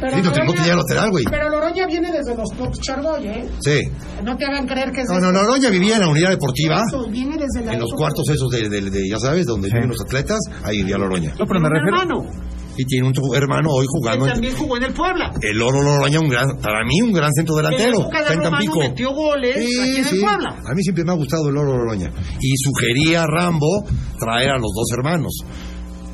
[0.00, 1.24] Pero Loroña- que llegar lateral, güey.
[1.30, 3.48] Pero Loroña viene desde los Clubs Chargoy, ¿eh?
[3.60, 3.80] Sí.
[4.24, 6.82] No te hagan creer que es No, no, Loroña vivía en la unidad deportiva.
[6.88, 9.88] eso, viene desde la En los cuartos esos de, de- de- ya sabes, donde viven
[9.88, 11.34] los atletas, ahí vivía Loroña.
[11.38, 12.00] No, pero me refiero.
[12.02, 15.30] hermano, Y tiene un hermano hoy que jugando en también jugó en el Puebla.
[15.42, 18.08] el Oro Loroña, un gran, para mí un gran centro En la delantero.
[18.10, 18.78] Está en Tampico.
[18.78, 20.56] metió goles aquí en el Puebla.
[20.64, 22.10] A mí siempre me ha gustado el Oro Loroña.
[22.40, 23.84] Y sugería a Rambo
[24.18, 25.32] traer a los dos hermanos.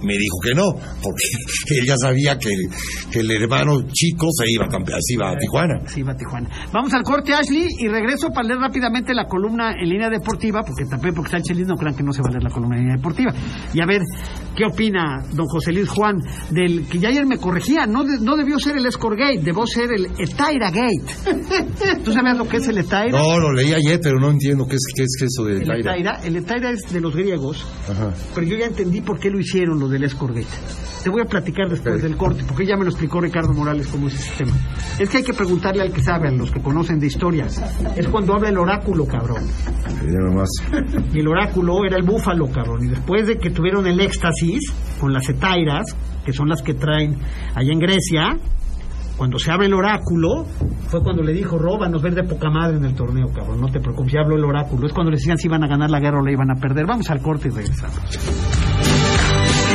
[0.06, 0.64] Me dijo que no,
[1.02, 1.26] porque
[1.80, 2.60] él ya sabía que el,
[3.10, 5.80] que el hermano chico se iba a, se iba a Tijuana.
[5.88, 6.48] Sí, va a Tijuana.
[6.72, 10.84] Vamos al corte, Ashley, y regreso para leer rápidamente la columna en línea deportiva, porque
[10.88, 12.76] también porque está el Chelis, no crean que no se va a leer la columna
[12.76, 13.32] en línea deportiva.
[13.74, 14.00] Y a ver,
[14.56, 16.16] ¿qué opina don José Luis Juan
[16.50, 17.86] del que ya ayer me corregía?
[17.86, 22.00] No, de- no debió ser el Escorgate, debió ser el Etaira Gate.
[22.04, 23.18] ¿Tú sabes lo que es el Etaira?
[23.18, 25.92] No, lo leí ayer, pero no entiendo qué es, qué es eso de El Taira.
[25.96, 28.12] Etaira, el Etaira es de los griegos, Ajá.
[28.34, 30.46] pero yo ya entendí por qué lo hicieron lo del Escorgate.
[31.02, 34.08] Te voy a platicar después del corte, porque ya me lo explicó Ricardo Morales cómo
[34.08, 34.52] es ese sistema.
[34.98, 37.62] Es que hay que preguntarle al que sabe, a los que conocen de historias.
[37.96, 39.42] Es cuando habla el oráculo, cabrón.
[41.12, 42.84] Y el oráculo era el búfalo, cabrón.
[42.84, 47.16] Y después de que tuvieron el éxtasis con las etairas, que son las que traen
[47.54, 48.36] allá en Grecia,
[49.16, 50.44] cuando se abre el oráculo,
[50.88, 53.60] fue cuando le dijo, Roba, nos ven de poca madre en el torneo, cabrón.
[53.60, 54.86] No te preocupes, ya habló el oráculo.
[54.86, 56.84] Es cuando le decían si iban a ganar la guerra o la iban a perder.
[56.84, 57.96] Vamos al corte y regresamos.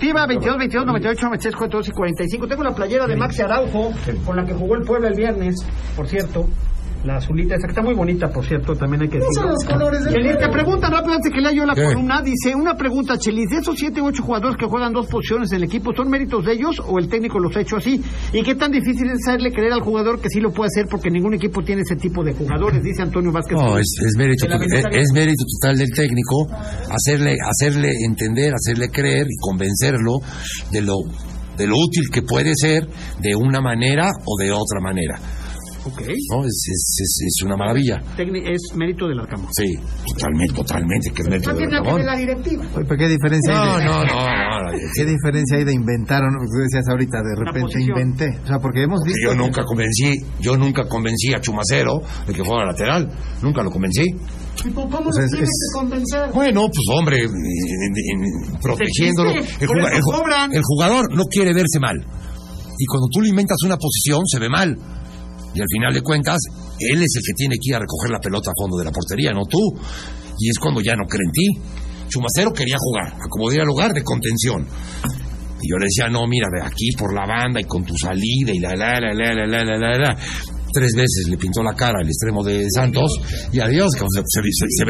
[0.00, 2.48] Deportiva 22, 22, 98, 96, 42 y 45.
[2.48, 3.92] Tengo la playera de Maxi Araujo
[4.24, 5.56] con la que jugó el Puebla el viernes,
[5.94, 6.48] por cierto.
[7.04, 9.42] La azulita esa que está muy bonita, por cierto, también hay que No decirlo.
[9.42, 11.84] son los colores del Chelis, te preguntan rápido antes que lea yo la ¿Qué?
[11.84, 12.20] columna.
[12.20, 15.56] Dice, una pregunta, Chelis, ¿de esos 7 u 8 jugadores que juegan dos posiciones en
[15.58, 18.02] el equipo, son méritos de ellos o el técnico los ha hecho así?
[18.34, 21.08] ¿Y qué tan difícil es hacerle creer al jugador que sí lo puede hacer porque
[21.10, 22.82] ningún equipo tiene ese tipo de jugadores?
[22.82, 23.56] Dice Antonio Vázquez.
[23.56, 26.46] No, es, es mérito, es, es mérito total del técnico
[26.90, 30.18] hacerle, hacerle entender, hacerle creer y convencerlo
[30.70, 30.96] de lo,
[31.56, 32.86] de lo útil que puede ser
[33.20, 35.18] de una manera o de otra manera.
[35.84, 36.00] Ok.
[36.30, 36.44] ¿no?
[36.44, 38.00] Es, es, es, es una maravilla.
[38.18, 39.48] Es mérito del Arcamón.
[39.56, 39.72] Sí,
[40.06, 42.06] totalmente, totalmente, que es mérito No de tiene nada que ver Ramón.
[42.06, 42.64] la directiva.
[42.76, 44.78] Oye, pero ¿qué diferencia No, hay de, no, no, no.
[44.94, 46.38] ¿Qué diferencia hay de inventar o no?
[46.38, 48.28] Tú decías ahorita, de repente inventé.
[48.44, 49.20] O sea, porque hemos visto.
[49.24, 53.08] Yo nunca convencí, yo nunca convencí a Chumacero de que fuera lateral,
[53.42, 54.04] nunca lo convencí.
[54.64, 56.30] ¿Y ¿Cómo Pues tienes es- que convencer?
[56.34, 59.30] Bueno, pues hombre, en- en- en- protegiéndolo.
[59.30, 61.96] El, por juga- eso el el jugador no quiere verse mal.
[61.96, 64.76] Y cuando tú le inventas una posición, se ve mal.
[65.54, 66.38] Y al final de cuentas,
[66.78, 68.92] él es el que tiene que ir a recoger la pelota a fondo de la
[68.92, 69.58] portería, no tú.
[70.38, 71.46] Y es cuando ya no cree en ti.
[72.08, 74.66] Chumacero quería jugar, a como diera lugar de contención.
[75.62, 78.50] Y yo le decía, no, mira, de aquí por la banda y con tu salida
[78.52, 80.16] y la, la, la, la, la, la, la, la, la.
[80.72, 83.10] Tres veces le pintó la cara al extremo de Santos
[83.52, 84.84] y adiós, que se, se- se-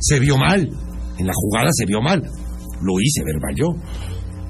[0.00, 0.68] se vio mal.
[1.18, 2.20] En la jugada se vio mal.
[2.82, 3.66] Lo hice verbal yo.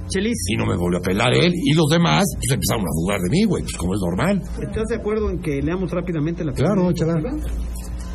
[0.08, 1.52] Chelis, Y no me volvió a pelar él.
[1.54, 4.42] Y los demás, pues empezaron a dudar de mí, güey, pues como es normal.
[4.62, 7.14] ¿estás de acuerdo en que leamos rápidamente la Claro, deportiva?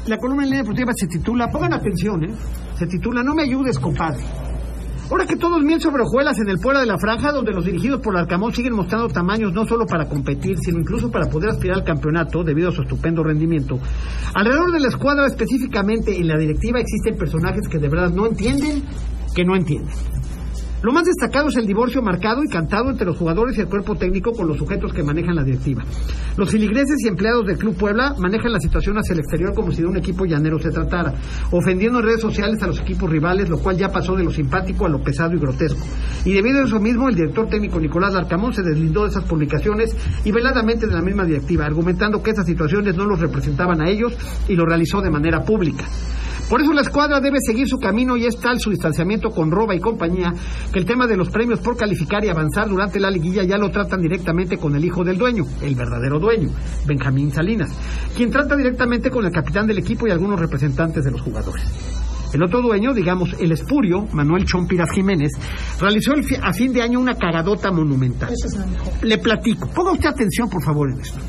[0.08, 2.34] La columna en línea deportiva se titula, pongan atención, ¿eh?
[2.78, 4.24] Se titula No me ayudes, compadre.
[5.12, 7.66] Ahora que todo es miel sobre hojuelas en el Puebla de la Franja, donde los
[7.66, 11.80] dirigidos por Arcamón siguen mostrando tamaños no solo para competir, sino incluso para poder aspirar
[11.80, 13.78] al campeonato debido a su estupendo rendimiento.
[14.34, 18.84] Alrededor de la escuadra, específicamente en la directiva, existen personajes que de verdad no entienden
[19.36, 19.94] que no entienden.
[20.82, 23.96] Lo más destacado es el divorcio marcado y cantado entre los jugadores y el cuerpo
[23.96, 25.84] técnico con los sujetos que manejan la directiva.
[26.38, 29.82] Los filigreses y empleados del Club Puebla manejan la situación hacia el exterior como si
[29.82, 31.14] de un equipo llanero se tratara,
[31.52, 34.88] ofendiendo en redes sociales a los equipos rivales, lo cual ya pasó de lo simpático
[34.88, 35.86] a lo pesado y grotesco.
[36.26, 39.96] Y debido a eso mismo, el director técnico Nicolás Larcamón se deslindó de esas publicaciones
[40.24, 44.18] y veladamente de la misma directiva, argumentando que esas situaciones no los representaban a ellos
[44.48, 45.86] y lo realizó de manera pública.
[46.52, 49.74] Por eso la escuadra debe seguir su camino y es tal su distanciamiento con Roba
[49.74, 50.34] y compañía
[50.74, 53.72] que el tema de los premios por calificar y avanzar durante la liguilla ya lo
[53.72, 56.50] tratan directamente con el hijo del dueño, el verdadero dueño,
[56.86, 57.72] Benjamín Salinas,
[58.18, 61.64] quien trata directamente con el capitán del equipo y algunos representantes de los jugadores.
[62.34, 65.32] El otro dueño, digamos, el espurio, Manuel Chompiras Jiménez,
[65.80, 68.32] realizó el fi- a fin de año una cagadota monumental.
[68.34, 68.94] Es mejor.
[69.04, 69.68] Le platico.
[69.74, 71.20] Ponga usted atención, por favor, en esto.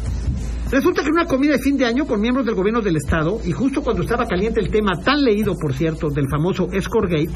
[0.73, 3.39] Resulta que en una comida de fin de año con miembros del gobierno del Estado,
[3.45, 7.29] y justo cuando estaba caliente el tema, tan leído, por cierto, del famoso Escorgate,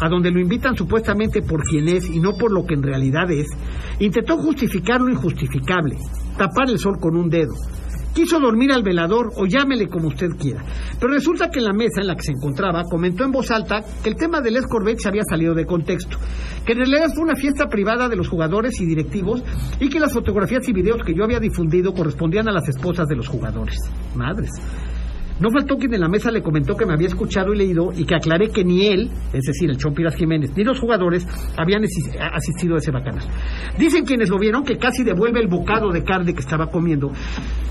[0.00, 3.30] a donde lo invitan supuestamente por quien es y no por lo que en realidad
[3.30, 3.46] es,
[4.00, 5.98] intentó justificar lo injustificable,
[6.36, 7.54] tapar el sol con un dedo.
[8.14, 10.64] Quiso dormir al velador o llámele como usted quiera.
[11.00, 13.82] Pero resulta que en la mesa en la que se encontraba comentó en voz alta
[14.02, 16.18] que el tema del Escorvette se había salido de contexto,
[16.64, 19.42] que en realidad fue una fiesta privada de los jugadores y directivos
[19.80, 23.16] y que las fotografías y videos que yo había difundido correspondían a las esposas de
[23.16, 23.78] los jugadores.
[24.14, 24.50] Madres.
[25.40, 28.04] No faltó quien en la mesa le comentó que me había escuchado y leído y
[28.04, 32.16] que aclaré que ni él, es decir, el Chompiras Jiménez, ni los jugadores habían asi-
[32.18, 33.28] asistido a ese bacanas.
[33.76, 37.10] Dicen quienes lo vieron que casi devuelve el bocado de carne que estaba comiendo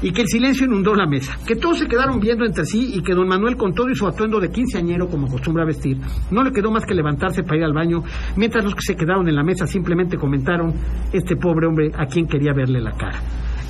[0.02, 3.02] y que el silencio inundó la mesa, que todos se quedaron viendo entre sí y
[3.02, 5.97] que don Manuel con todo y su atuendo de quinceañero como acostumbra vestir,
[6.32, 8.04] no le quedó más que levantarse para ir al baño,
[8.36, 10.73] mientras los que se quedaron en la mesa simplemente comentaron
[11.13, 13.19] este pobre hombre a quien quería verle la cara.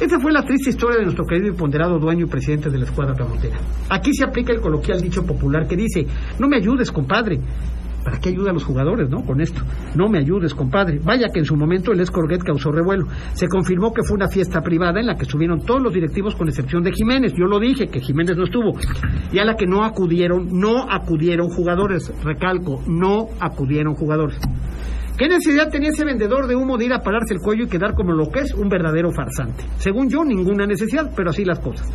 [0.03, 2.83] Esta fue la triste historia de nuestro querido y ponderado dueño y presidente de la
[2.83, 3.57] escuadra camotera.
[3.89, 6.05] Aquí se aplica el coloquial dicho popular que dice,
[6.39, 7.39] no me ayudes, compadre.
[8.03, 9.23] ¿Para qué ayuda a los jugadores, no?
[9.23, 9.61] Con esto.
[9.95, 10.99] No me ayudes, compadre.
[11.01, 13.07] Vaya que en su momento el Escorguet causó revuelo.
[13.31, 16.49] Se confirmó que fue una fiesta privada en la que estuvieron todos los directivos con
[16.49, 17.31] excepción de Jiménez.
[17.37, 18.73] Yo lo dije, que Jiménez no estuvo.
[19.31, 22.11] Y a la que no acudieron, no acudieron jugadores.
[22.25, 24.37] Recalco, no acudieron jugadores.
[25.17, 27.93] ¿Qué necesidad tenía ese vendedor de humo de ir a pararse el cuello y quedar
[27.93, 29.63] como lo que es un verdadero farsante?
[29.77, 31.87] Según yo, ninguna necesidad, pero así las cosas.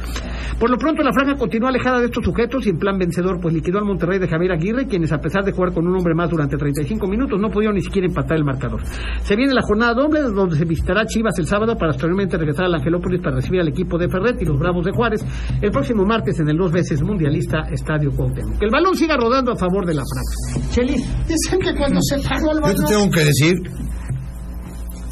[0.59, 3.55] Por lo pronto, la franja continuó alejada de estos sujetos y en plan vencedor, pues
[3.55, 6.31] liquidó al Monterrey de Javier Aguirre, quienes a pesar de jugar con un hombre más
[6.31, 8.83] durante 35 minutos, no pudieron ni siquiera empatar el marcador.
[9.23, 12.75] Se viene la jornada doble, donde se visitará Chivas el sábado para posteriormente regresar al
[12.75, 15.25] Angelópolis para recibir al equipo de Ferret y los Bravos de Juárez
[15.61, 18.59] el próximo martes en el dos veces mundialista Estadio Cuauhtémoc.
[18.59, 20.71] Que el balón siga rodando a favor de la franja.
[20.71, 23.55] Chelis, Dicen que cuando se paró el balón, tengo que decir,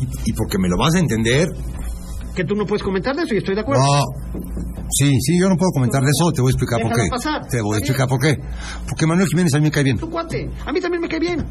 [0.00, 1.48] y, y porque me lo vas a entender,
[2.35, 3.82] que tú no puedes comentar de eso y estoy de acuerdo.
[3.82, 4.02] no.
[4.88, 7.09] Sí, sí, yo no puedo comentar de eso, te voy a explicar por qué.
[7.11, 8.38] pasar, Te voy a explicar por qué.
[8.88, 9.98] Porque Manuel Jiménez a mí me cae bien.
[9.98, 11.44] Tu cuate, a mí también me cae bien,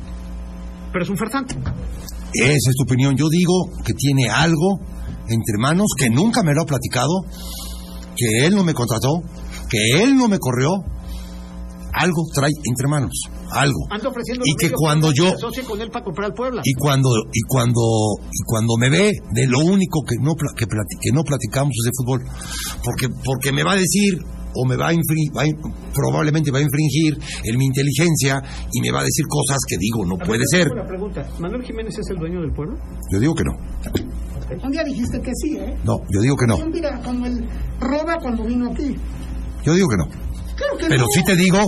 [0.93, 1.55] pero es un farsante.
[1.55, 3.15] Esa es tu opinión.
[3.17, 4.79] Yo digo que tiene algo
[5.27, 7.25] entre manos que nunca me lo ha platicado,
[8.15, 9.21] que él no me contrató,
[9.69, 10.69] que él no me corrió.
[12.05, 13.11] Algo trae entre manos,
[13.51, 13.81] algo.
[13.89, 16.61] Ando ofreciendo Y que cuando yo- se asocie con él para comprar Puebla.
[16.63, 17.81] Y cuando y cuando
[18.31, 21.85] y cuando me ve de lo único que no que, plati- que no platicamos es
[21.89, 22.21] de fútbol,
[22.83, 24.19] porque porque me va a decir
[24.57, 25.47] o me va a, infri- va a
[25.93, 28.41] probablemente va a infringir en mi inteligencia
[28.71, 30.71] y me va a decir cosas que digo no puede ser.
[30.71, 32.77] Una pregunta, ¿Manuel Jiménez es el dueño del pueblo?
[33.11, 33.53] Yo digo que no.
[34.63, 35.75] un día dijiste que sí, ¿eh?
[35.83, 36.57] No, yo digo que no.
[36.71, 37.45] Mira, cuando él
[37.79, 38.95] roba cuando vino aquí.
[39.65, 40.05] Yo digo que no.
[40.55, 41.07] Claro que Pero no.
[41.13, 41.59] sí te digo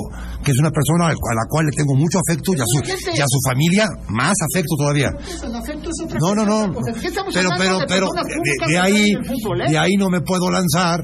[0.43, 2.80] que es una persona a la cual le tengo mucho afecto y a su,
[3.15, 5.10] y a su familia más afecto todavía.
[5.10, 6.73] El afecto es otra No, no, no.
[6.73, 8.08] pues, ¿Qué estamos Pero, pero, pero,
[8.67, 9.69] de, ahí, ¿eh?
[9.69, 11.00] de ahí no me puedo lanzar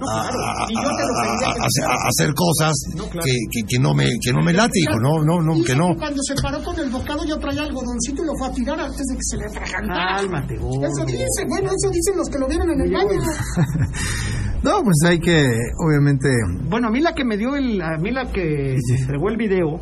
[0.00, 0.38] No, a, claro.
[0.38, 1.98] a- Y yo te lo a- pediría a- que a- hicieras.
[1.98, 3.24] a hacer cosas No, claro.
[3.26, 4.98] que, que, que no me, que no me late, hijo.
[5.00, 5.94] No, no, no, que no.
[5.98, 9.02] Cuando se paró con el bocado yo traía algodoncito y lo fue a tirar antes
[9.10, 10.16] de que se le atragantara.
[10.16, 10.86] Cálmate, gordo.
[10.86, 13.20] Eso dice, bueno, eso dicen los que lo vieron en el baño.
[14.62, 15.46] No, pues hay que,
[15.78, 16.28] obviamente,
[16.68, 19.78] Bueno, a mí la que me dio el, a mí la que entregó el video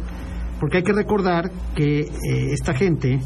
[0.60, 2.08] Porque hay que recordar que eh,
[2.52, 3.18] esta gente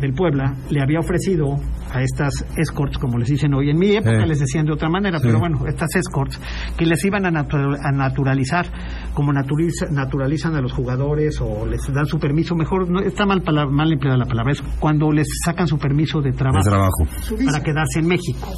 [0.00, 1.56] del Puebla le había ofrecido
[1.92, 4.26] a estas escorts, como les dicen hoy, en mi época Eh.
[4.26, 6.40] les decían de otra manera, pero bueno, estas escorts,
[6.76, 8.66] que les iban a, natu- a naturalizar,
[9.14, 13.42] como naturaliza- naturalizan a los jugadores o les dan su permiso, mejor, no, está mal,
[13.70, 17.04] mal empleada la palabra, es cuando les sacan su permiso de trabajo, trabajo.
[17.44, 18.48] para quedarse en México.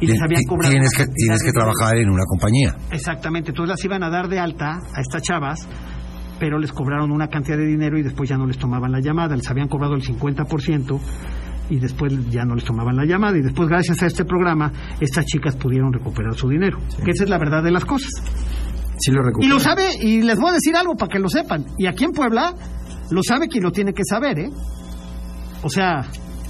[0.00, 2.76] Y les habían cobrado Tienes que, tienes que trabajar en una compañía.
[2.92, 5.66] Exactamente, entonces las iban a dar de alta a estas chavas,
[6.38, 9.34] pero les cobraron una cantidad de dinero y después ya no les tomaban la llamada,
[9.34, 11.00] les habían cobrado el 50%
[11.70, 15.24] y después ya no les tomaban la llamada y después gracias a este programa estas
[15.26, 18.10] chicas pudieron recuperar su dinero, que esa es la verdad de las cosas.
[19.00, 21.64] Sí lo Y lo sabe, y les voy a decir algo para que lo sepan,
[21.78, 22.54] y aquí en Puebla
[23.10, 24.50] lo sabe quien lo tiene que saber, ¿eh?
[25.62, 26.02] O sea,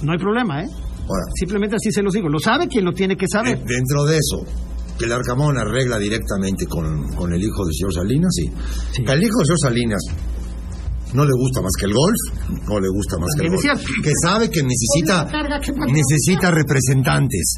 [0.03, 0.67] no hay problema, ¿eh?
[0.69, 3.57] Ahora, Simplemente así se los digo, lo sabe quien lo tiene que saber.
[3.59, 4.45] de- dentro de eso,
[4.97, 8.51] que el Arcamón arregla directamente con, con el hijo del señor Salinas, sí.
[8.91, 9.03] Sí.
[9.07, 10.01] El hijo del señor Salinas
[11.13, 13.63] no le gusta más que el golf, no le gusta más que el golf.
[14.03, 15.25] Que sabe que necesita,
[15.87, 17.55] necesita representantes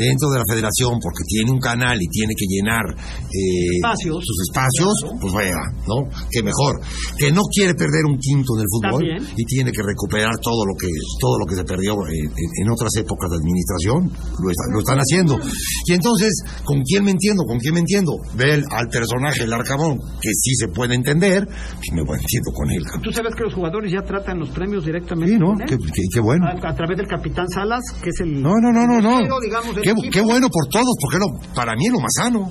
[0.00, 4.24] dentro de la federación porque tiene un canal y tiene que llenar eh, Espacios.
[4.24, 6.08] sus espacios, pues vaya, ¿no?
[6.30, 6.80] Que mejor.
[7.18, 9.20] Que no quiere perder un quinto en el fútbol También.
[9.36, 10.88] y tiene que recuperar todo lo que
[11.20, 13.98] todo lo que se perdió en, otras épocas de administración,
[14.42, 15.38] lo, está- lo están haciendo.
[15.86, 16.30] Y entonces,
[16.64, 17.44] ¿con quién me entiendo?
[17.44, 18.12] ¿Con quién me entiendo?
[18.34, 22.70] Ve el- al personaje del Arcamón, que sí se puede entender, pues me entiendo con
[22.70, 22.82] él.
[23.02, 25.54] Tú sabes que los jugadores ya tratan los premios directamente Sí, ¿no?
[25.66, 26.46] Qué, qué- qué bueno.
[26.46, 29.74] a, a través del capitán Salas, que es el No, no, no, no, digamos,
[30.10, 32.50] Qué, bueno por todos, porque lo- para mí es lo más sano.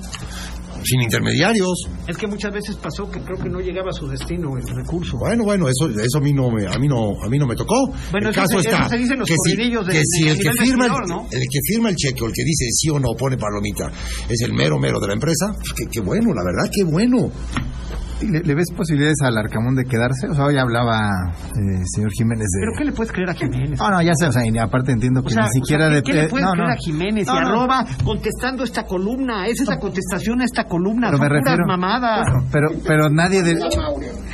[0.82, 1.74] Sin intermediarios.
[2.08, 5.18] Es que muchas veces pasó que creo que no llegaba a su destino el recurso.
[5.18, 7.54] Bueno, bueno, eso, eso a mí no me, a mí no, a mí no me
[7.54, 7.74] tocó.
[8.10, 10.28] Bueno, el caso se- está eso se dice en los que si, de- que si
[10.28, 11.26] el que firma el, vestidor, ¿no?
[11.30, 13.90] el que firma el cheque o el que dice sí o no pone palomita
[14.26, 17.30] es el mero mero de la empresa, qué, qué bueno, la verdad, qué bueno.
[18.22, 20.28] ¿Le, le ves posibilidades al Arcamón de quedarse?
[20.28, 21.00] O sea, hoy hablaba
[21.30, 22.60] eh, señor Jiménez de...
[22.60, 23.78] ¿Pero qué le puedes creer a Jiménez?
[23.78, 25.88] No, no, ya sé, o sea, y aparte entiendo O que sea, ni siquiera o
[25.88, 26.02] sea, de...
[26.02, 26.72] ¿qué, le puedes no, creer no.
[26.72, 27.26] a Jiménez?
[27.26, 27.48] No, y no.
[27.48, 29.46] arroba contestando esta columna.
[29.46, 31.08] Esa es la contestación a esta columna.
[31.08, 31.66] Pero Son me puras refiero...
[31.66, 32.26] mamadas.
[32.52, 33.58] Pero, pero nadie del...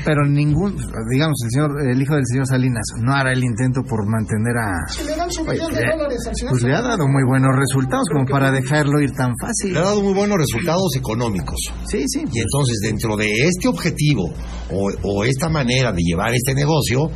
[0.05, 0.77] Pero ningún,
[1.11, 4.89] digamos, el señor, el hijo del señor Salinas no hará el intento por mantener a...
[4.89, 7.25] Si le dan su Oye, millón de dólares al señor Pues le ha dado muy
[7.27, 9.75] buenos resultados como para dejarlo ir tan fácil.
[9.75, 11.59] Le ha dado muy buenos resultados económicos.
[11.87, 12.25] Sí, sí.
[12.33, 14.25] Y entonces, dentro de este objetivo
[14.73, 17.11] o, o esta manera de llevar este negocio,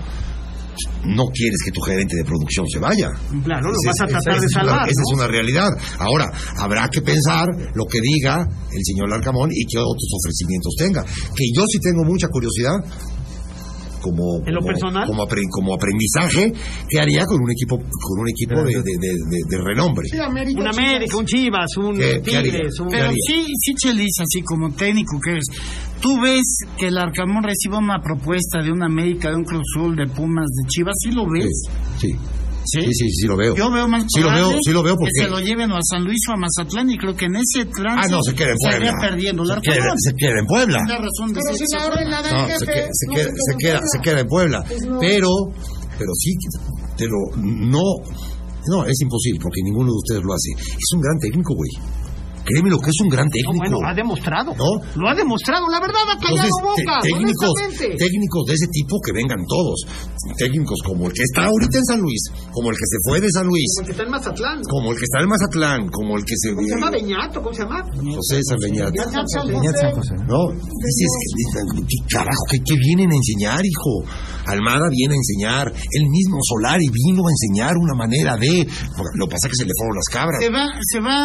[1.04, 3.08] no quieres que tu gerente de producción se vaya.
[3.44, 4.88] Claro, lo vas a tratar esa de salvar.
[4.88, 5.68] Esa es una realidad.
[5.98, 6.26] Ahora,
[6.58, 11.02] habrá que pensar lo que diga el señor Larcamón y qué otros ofrecimientos tenga.
[11.04, 12.76] Que yo sí tengo mucha curiosidad.
[14.00, 15.06] Como, ¿En lo como- personal?
[15.06, 16.52] como, apre- como aprendizaje,
[16.88, 20.06] ¿qué haría con un equipo con un equipo de, de- de- de- de renombre?
[20.10, 22.52] sí, América, Un América, un Chivas, un ¿Qué- qué haría?
[22.52, 22.88] Tigres, un...
[22.88, 25.44] ¿Qué Pero sí, sí, Chelis, así como técnico que eres,
[26.00, 29.96] tú ves que el Arcamón reciba una propuesta de una América, de un Cruz Azul,
[29.96, 31.44] de Pumas, de Chivas, ¿sí lo ves?
[31.98, 32.16] Sí, ¿Sí?
[32.72, 33.54] Sí, sí, sí, lo veo.
[33.54, 35.10] Yo veo más Sí lo veo, probable sí lo veo porque...
[35.16, 37.36] que se lo lleven o a San Luis o a Mazatlán y creo que en
[37.36, 38.76] ese trance Ah, no, se queda en Puebla.
[38.76, 40.78] estaría perdiendo el se, queda, se queda en Puebla.
[40.86, 43.90] La la se, queda, se, no queda, se se, queda queda, en Puebla.
[44.02, 44.64] queda en Puebla.
[44.66, 44.98] Pues no.
[45.00, 45.28] Pero,
[45.98, 46.32] pero sí,
[46.96, 47.82] pero no,
[48.68, 50.50] no, es imposible porque ninguno de ustedes lo hace.
[50.56, 51.70] Es un gran técnico, güey.
[52.44, 53.58] Créeme lo que es un gran No, técnico.
[53.60, 54.50] bueno, ha demostrado.
[54.56, 54.70] ¿No?
[54.96, 55.68] Lo ha demostrado.
[55.68, 56.96] La verdad ha callado Entonces, boca.
[57.02, 57.52] técnicos,
[57.98, 59.78] técnicos de ese tipo que vengan todos.
[60.38, 62.20] Técnicos como el que está ahorita en San Luis,
[62.52, 64.58] como el que se fue de San Luis, Como el que está en Mazatlán.
[64.68, 66.48] como el que está en Mazatlán, como el que se...
[66.54, 67.36] ¿Cómo se llama Beñato?
[67.42, 67.78] ¿Cómo se llama?
[67.90, 69.52] José San José.
[69.52, 70.14] Beñat San José.
[70.26, 70.40] ¿No?
[70.50, 71.10] Dices,
[71.88, 72.42] ¿qué carajo?
[72.50, 73.92] ¿qué, qué vienen a enseñar, hijo?
[74.46, 75.66] Almada viene a enseñar.
[75.70, 78.66] El mismo Solari vino a enseñar una manera de...
[79.14, 80.40] Lo que pasa es que se le fueron las cabras.
[80.42, 81.18] Se va, se va,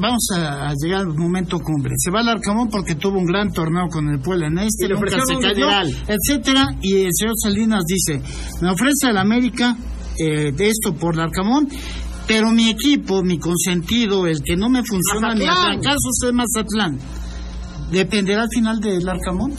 [0.00, 1.92] vamos a, a llegar al momento cumbre.
[1.96, 4.88] Se va al Arcamón porque tuvo un gran torneo con el Puebla en este, Y
[4.88, 5.96] le nunca ofrecieron se un cayó, dineral.
[6.08, 6.66] etcétera.
[6.80, 8.20] Y el señor Salinas dice,
[8.62, 9.76] me ofrece el América
[10.18, 11.68] eh, de esto por el Arcamón,
[12.26, 15.80] pero mi equipo, mi consentido, el que no me funciona Mazatlán.
[15.80, 16.98] fracasos es Mazatlán.
[17.90, 19.52] ¿Dependerá al final del Arcamón?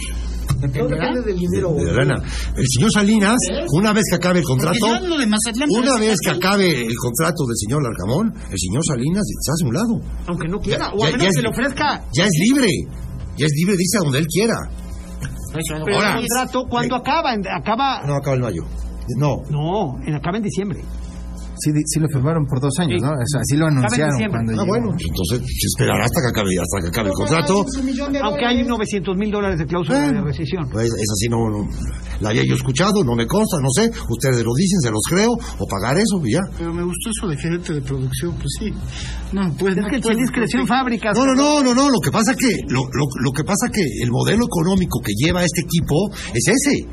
[0.48, 1.08] Todo ¿Dependerá?
[1.08, 1.74] depende del dinero.
[1.74, 2.24] De la lana.
[2.56, 3.38] El señor Salinas,
[3.74, 4.78] una vez que acabe el contrato...
[4.86, 9.68] Una vez que acabe el contrato del señor Larcamón, el señor Salinas se hace a
[9.68, 10.02] un lado.
[10.28, 10.92] Aunque no quiera.
[10.94, 12.04] O Ya- a menos que le ofrezca.
[12.14, 12.70] Ya es libre.
[13.38, 14.56] Ya es libre, dice a donde él quiera.
[15.54, 17.34] Pero Ahora- el contrato, ¿cuándo acaba?
[17.34, 18.02] En- Acaba.
[18.06, 18.64] No, acaba en mayo.
[19.18, 19.38] No.
[19.50, 20.82] No, acaba en diciembre.
[21.58, 23.06] Sí, lo firmaron por dos años, Sí.
[23.06, 23.12] ¿no?
[23.12, 24.66] O sea, sí lo anunciaron cuando Ah, llegó.
[24.68, 27.56] bueno, entonces se esperará hasta que acabe, hasta que acabe el contrato.
[28.24, 28.68] Aunque hay dólares.
[28.68, 30.70] 900 mil dólares de cláusula de rescisión.
[30.70, 31.68] Pues es así, no, no-
[32.22, 33.90] la había yo escuchado, no me consta, no sé.
[34.10, 36.42] Ustedes lo dicen, se los creo, o pagar eso y ya.
[36.58, 38.72] Pero me gustó eso de gerente de producción, pues sí.
[39.34, 40.00] No, pues Es no que
[40.32, 41.18] creció en fábricas.
[41.18, 41.90] No, no, no, no, no.
[41.90, 45.44] Lo que pasa que lo, lo, lo que pasa que el modelo económico que lleva
[45.44, 46.88] este equipo es ese.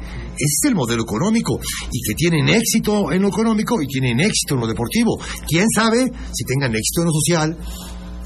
[0.44, 1.58] Ese es el modelo económico.
[1.90, 5.18] Y que tienen éxito en lo económico y tienen éxito en lo deportivo.
[5.48, 7.56] ¿Quién sabe si tengan éxito en lo social?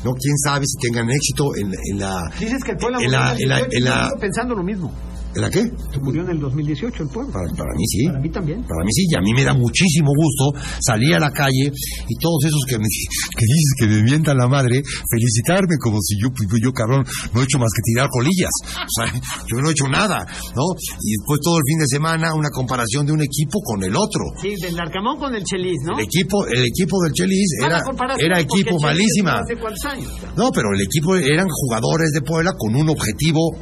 [0.04, 0.12] ¿No?
[0.14, 2.22] ¿Quién sabe si tengan éxito en, en la...
[2.38, 4.92] Dices que el pueblo en la, en la, en la- pensando lo mismo.
[5.36, 5.62] ¿En la qué?
[6.00, 7.30] Murió en el 2018 el pueblo.
[7.30, 8.06] Para, para mí sí.
[8.08, 8.62] Para mí también.
[8.64, 11.68] Para mí sí, y a mí me da muchísimo gusto salir a la calle
[12.08, 16.16] y todos esos que me que dices que me mientan la madre, felicitarme como si
[16.16, 18.50] yo, pues, yo cabrón, no he hecho más que tirar colillas.
[18.64, 19.12] O sea,
[19.52, 20.24] yo no he hecho nada,
[20.56, 20.64] ¿no?
[21.04, 24.24] Y después todo el fin de semana una comparación de un equipo con el otro.
[24.40, 25.98] Sí, del Arcamón con el Chelis, ¿no?
[25.98, 27.82] El equipo, el equipo del Chelis era,
[28.24, 29.40] era equipo malísima.
[29.44, 30.08] ¿Hace cuántos años?
[30.34, 33.52] No, pero el equipo eran jugadores de Puebla con un objetivo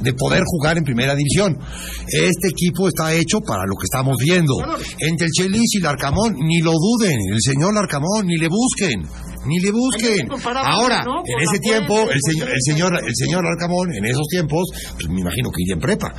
[0.00, 1.58] de poder jugar en primera división.
[2.06, 4.54] Este equipo está hecho para lo que estamos viendo.
[5.00, 9.02] Entre el Chelis y el Arcamón, ni lo duden, el señor Arcamón, ni le busquen,
[9.46, 10.28] ni le busquen.
[10.56, 15.08] Ahora, en ese tiempo, el señor, el señor, el señor Arcamón, en esos tiempos, pues
[15.08, 16.12] me imagino que iría en prepa.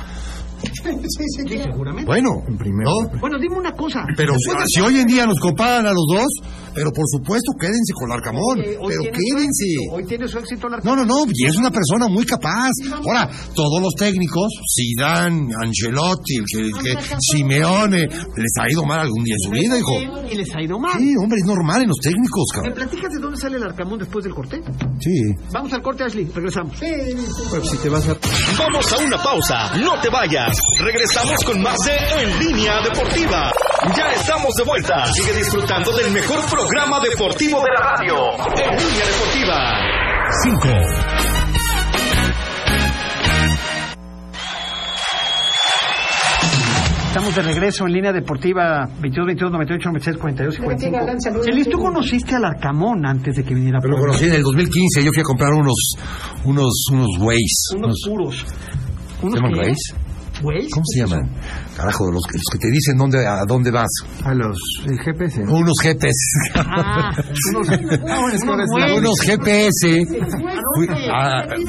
[0.78, 2.06] Sí, sí, Sí, seguramente.
[2.06, 2.90] Bueno, primero.
[3.12, 3.20] ¿no?
[3.20, 4.04] Bueno, dime una cosa.
[4.16, 4.34] Pero
[4.66, 6.26] si hoy en día nos comparan a los dos,
[6.74, 9.66] pero por supuesto quédense con el Arcamón, Oye, hoy pero quédense.
[9.92, 10.98] Hoy tiene su éxito el Arcamón.
[10.98, 12.70] No, no, no, y es una persona muy capaz.
[12.92, 19.00] Ahora, todos los técnicos, Zidane, Ancelotti, el que, el que- Simeone, les ha ido mal
[19.00, 20.26] algún día en su vida, hijo.
[20.30, 20.98] Y les ha ido mal.
[20.98, 22.74] Sí, hombre, es normal en los técnicos, ¿Me cabrón.
[22.74, 24.60] platicas de dónde sale el Arcamón después del corte?
[25.00, 25.20] Sí.
[25.52, 26.26] Vamos al corte, Ashley.
[26.34, 26.76] Regresamos.
[26.78, 28.16] Pues, si te vas a
[28.58, 30.47] Vamos a una pausa, no te vayas.
[30.80, 33.52] Regresamos con más de En Línea Deportiva.
[33.96, 35.06] Ya estamos de vuelta.
[35.06, 38.16] Sigue disfrutando del mejor programa deportivo de la radio.
[38.56, 39.88] En Línea Deportiva.
[40.44, 40.68] 5,
[47.08, 51.44] Estamos de regreso en línea deportiva 22, 22, 98, 96, 42 y 45.
[51.44, 55.04] Chelis, ¿tú conociste al Arcamón antes de que viniera Pero lo conocí en el 2015,
[55.04, 55.94] yo fui a comprar unos,
[56.44, 57.76] unos, unos Waze.
[57.76, 58.46] Unos puros.
[58.46, 59.72] ¿Se ¿Unos qué?
[60.70, 61.28] ¿Cómo se llaman?
[61.76, 63.88] Carajo, los, que- los que te dicen dónde, a dónde vas.
[64.24, 65.42] a los el GPS.
[65.44, 65.52] ¿no?
[65.58, 66.14] Unos GPS.
[66.54, 67.12] Ah,
[67.50, 68.98] unos, unos Waze.
[68.98, 70.04] unos GPS.
[70.76, 70.86] Fui-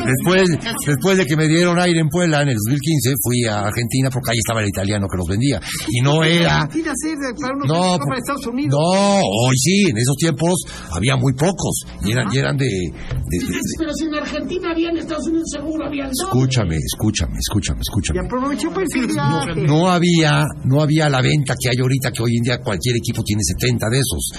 [0.05, 0.49] después,
[0.85, 4.31] después de que me dieron aire en Puebla en el 2015, fui a Argentina porque
[4.31, 5.59] ahí estaba el italiano que los vendía.
[5.89, 6.67] Y no era.
[6.69, 8.75] No, no, por- para Estados Unidos.
[8.77, 10.53] no, hoy sí, en esos tiempos
[10.91, 11.83] había muy pocos.
[12.03, 15.27] Y eran, y eran de, de- de- de- Pero si en Argentina había, en Estados
[15.27, 16.05] Unidos seguro había.
[16.09, 18.19] Escúchame, escúchame, escúchame, Y escúchame.
[18.67, 19.61] Viaje.
[19.67, 23.23] No había, no había la venta que hay ahorita, que hoy en día cualquier equipo
[23.23, 24.31] tiene 70 de esos.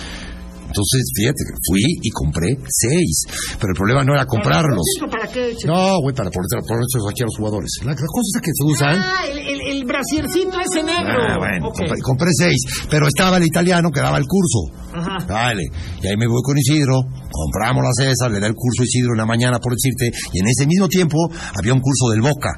[0.70, 3.26] Entonces, fíjate, fui y compré seis.
[3.58, 4.86] Pero el problema no era comprarlos.
[4.96, 5.54] ¿Eso ¿Para qué?
[5.66, 7.70] No, güey, para poner poner aquí a los jugadores.
[7.82, 8.94] La, la cosa es que se usan.
[8.96, 11.18] Ah, el, el, el brasiercito ese negro.
[11.26, 12.86] Ah, bueno, compré, compré seis.
[12.88, 14.70] Pero estaba el italiano que daba el curso.
[14.94, 15.18] Ajá.
[15.26, 15.64] Vale.
[16.02, 19.12] Y ahí me voy con Isidro, compramos las esas, le da el curso a Isidro
[19.12, 20.16] en la mañana, por decirte.
[20.32, 21.18] Y en ese mismo tiempo
[21.58, 22.50] había un curso del Boca.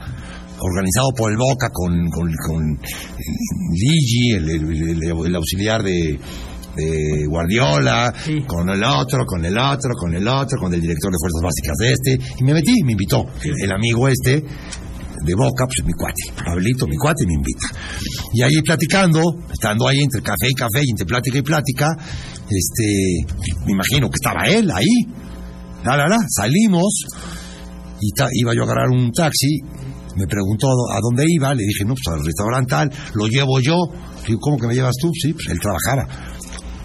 [0.65, 2.79] Organizado por el Boca con, con, con
[3.73, 6.19] Ligi, el, el- el- el auxiliar de,
[6.77, 8.41] de Guardiola, Sí.
[8.47, 11.77] con el otro, con el otro, con el otro, con el director de Fuerzas Básicas
[11.79, 12.35] de este.
[12.41, 13.27] Y me metí, me invitó.
[13.63, 14.43] El amigo este
[15.25, 17.69] de Boca, pues mi cuate, Pablito, mi cuate me invita.
[18.33, 19.21] Y ahí platicando,
[19.53, 21.87] estando ahí entre café y café y entre plática y plática,
[22.49, 23.37] este,
[23.67, 25.07] me imagino que estaba él ahí.
[25.85, 27.05] La, la, la, salimos
[28.01, 29.59] y ta- iba yo a agarrar un taxi,
[30.17, 33.77] me preguntó a dónde iba, le dije, no, pues al restaurante tal, lo llevo yo.
[34.27, 35.11] Digo, ¿cómo que me llevas tú?
[35.15, 36.07] Sí, pues él trabajaba.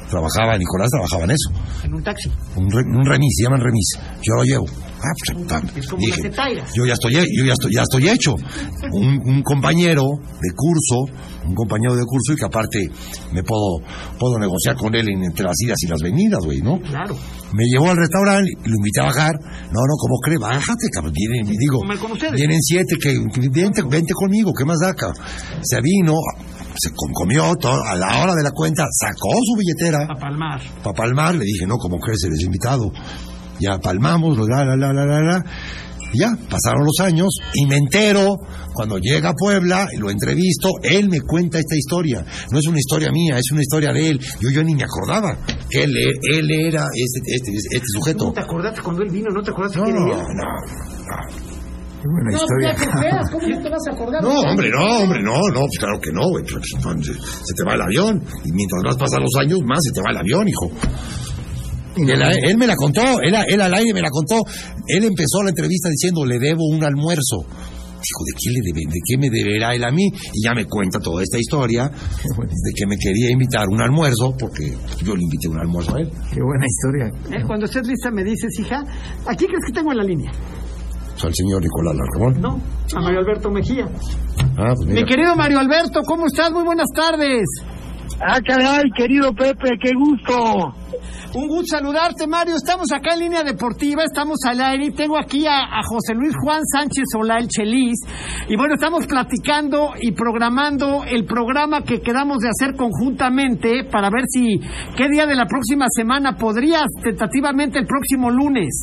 [0.09, 1.49] Trabajaba, Nicolás trabajaba en eso.
[1.83, 2.31] En un taxi.
[2.55, 3.89] Un, re- un remis, se llaman remis.
[4.23, 4.65] Yo lo llevo.
[4.99, 6.31] Ah, pues, ta- Es como dije,
[6.75, 8.33] yo ya estoy, yo ya estoy, ya estoy hecho.
[8.91, 10.03] Un, un compañero
[10.41, 11.13] de curso,
[11.45, 12.79] un compañero de curso y que aparte
[13.31, 13.77] me puedo,
[14.19, 16.79] puedo negociar con él en- entre las idas y las venidas, güey, ¿no?
[16.79, 17.15] Claro.
[17.53, 19.31] Me llevó al restaurante, lo invité a bajar.
[19.71, 20.37] No, no, ¿cómo cree?
[20.37, 21.13] Bájate, cabrón.
[21.13, 22.33] Vienen, digo, con ustedes.
[22.33, 23.13] vienen siete, que,
[23.53, 25.23] vente, vente conmigo, ¿qué más da, cabrón?
[25.61, 26.13] Se vino,
[26.75, 30.59] se com- comió, todo, a la hora de la cuenta, sacó su billetera A palmar.
[30.83, 32.23] para palmar, le dije, no, ¿cómo crees?
[32.25, 32.91] Eres invitado.
[33.59, 35.43] Ya palmamos, la, la, la, la, la, la.
[36.13, 38.37] Ya, pasaron los años y me entero
[38.73, 42.23] cuando llega a Puebla, y lo entrevisto, él me cuenta esta historia.
[42.51, 44.19] No es una historia mía, es una historia de él.
[44.39, 45.35] Yo, yo ni me acordaba
[45.69, 45.91] que él,
[46.33, 48.25] él era este, este, este sujeto.
[48.27, 49.29] ¿No te acordaste cuando él vino?
[49.33, 50.23] ¿No te acordaste No, quién no, era?
[51.97, 52.75] Qué buena No, historia.
[53.31, 54.23] ¿cómo no te vas a acordar?
[54.23, 56.43] No, hombre, no, hombre, no, no, pues claro que no, güey.
[56.45, 58.23] pues, pues, Se te va el avión.
[58.45, 60.71] Y mientras más pasan los años, más se te va el avión, hijo.
[61.97, 64.35] Él, él me la contó, él, él al aire me la contó.
[64.87, 67.45] Él empezó la entrevista diciendo, le debo un almuerzo.
[67.97, 70.05] Dijo, ¿de qué, le debe, ¿de qué me deberá él a mí?
[70.33, 74.35] Y ya me cuenta toda esta historia de que me quería invitar a un almuerzo,
[74.39, 74.71] porque
[75.03, 76.09] yo le invité un almuerzo a él.
[76.31, 77.37] Qué buena historia.
[77.37, 78.83] Eh, Cuando estés lista me dices, hija,
[79.25, 80.31] ¿a quién crees que tengo en la línea?
[81.23, 82.39] Al señor Nicolás Larramón.
[82.39, 82.61] No,
[82.95, 83.85] a Mario Alberto Mejía.
[84.59, 86.51] Ah, pues Mi querido Mario Alberto, ¿cómo estás?
[86.51, 87.43] Muy buenas tardes.
[88.19, 90.73] Ah, caray, querido Pepe, qué gusto.
[91.33, 92.55] Un gusto saludarte, Mario.
[92.55, 96.33] Estamos acá en línea deportiva, estamos al aire y tengo aquí a, a José Luis
[96.41, 97.99] Juan Sánchez Solá, el Chelis.
[98.47, 104.23] Y bueno, estamos platicando y programando el programa que quedamos de hacer conjuntamente para ver
[104.27, 104.59] si
[104.95, 108.79] qué día de la próxima semana podrías, tentativamente el próximo lunes.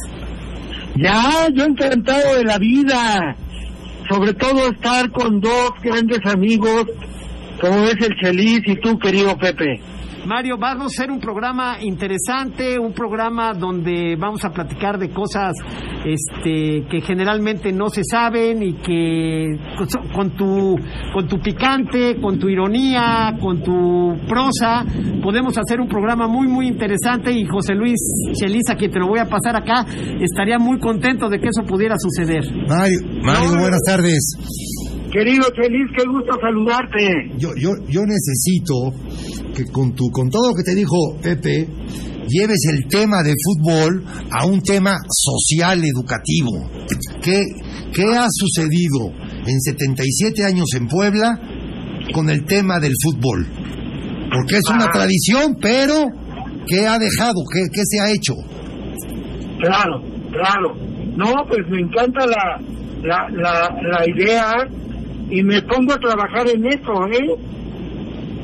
[0.97, 3.37] Ya, yo encantado de la vida.
[4.09, 6.85] Sobre todo estar con dos grandes amigos,
[7.65, 9.81] como es el Chelis y tú, querido Pepe.
[10.27, 15.53] Mario, vamos a hacer un programa interesante, un programa donde vamos a platicar de cosas
[16.07, 20.77] este, que generalmente no se saben y que con- con tu,
[21.13, 24.85] con tu picante, con tu ironía, con tu prosa,
[25.23, 28.01] podemos hacer un programa muy, muy interesante y José Luis
[28.33, 29.85] Cheliza, que te lo voy a pasar acá,
[30.23, 32.45] estaría muy contento de que eso pudiera suceder.
[32.67, 34.37] Mario, Mario, buenas tardes.
[35.15, 37.31] Querido Chelis, qué gusto saludarte.
[37.39, 38.91] Yo, yo, yo necesito
[39.55, 41.69] que con, tu, con todo lo que te dijo Pepe,
[42.27, 46.69] lleves el tema de fútbol a un tema social educativo.
[47.23, 47.41] ¿Qué,
[47.95, 49.13] qué ha sucedido
[49.47, 51.39] en 77 años en Puebla
[52.13, 53.47] con el tema del fútbol?
[54.35, 56.07] Porque es una tradición, pero
[56.67, 57.39] ¿qué ha dejado?
[57.53, 58.35] ¿Qué, qué se ha hecho?
[59.61, 60.03] Claro,
[60.33, 60.75] claro.
[61.17, 62.59] No, pues me encanta la,
[63.05, 64.51] la, la, la idea
[65.31, 67.37] y me pongo a trabajar en eso, ¿eh?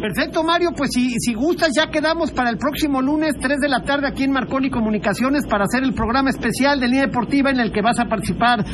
[0.00, 0.70] Perfecto, Mario.
[0.74, 4.24] Pues si, si gustas, ya quedamos para el próximo lunes, 3 de la tarde, aquí
[4.24, 7.98] en Marconi Comunicaciones, para hacer el programa especial de Línea Deportiva en el que vas
[7.98, 8.64] a participar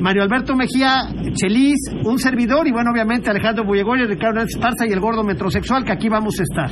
[0.00, 4.92] Mario Alberto Mejía, Chelis, un servidor y, bueno, obviamente Alejandro Bullegorio, Ricardo Hernández Esparza y
[4.92, 6.70] el gordo metrosexual, que aquí vamos a estar.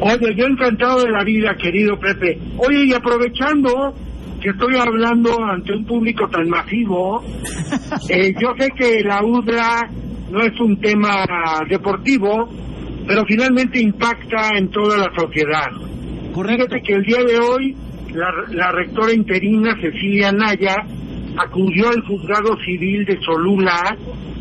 [0.00, 2.40] Oye, yo encantado de la vida, querido Pepe.
[2.58, 3.94] Oye, y aprovechando
[4.40, 7.22] que estoy hablando ante un público tan masivo,
[8.08, 9.90] eh, yo sé que la UDRA
[10.30, 11.24] no es un tema
[11.68, 12.48] deportivo,
[13.06, 15.70] pero finalmente impacta en toda la sociedad.
[16.34, 17.76] Fíjate que el día de hoy
[18.14, 20.76] la, la rectora interina Cecilia Naya
[21.36, 23.96] acudió al juzgado civil de Solula,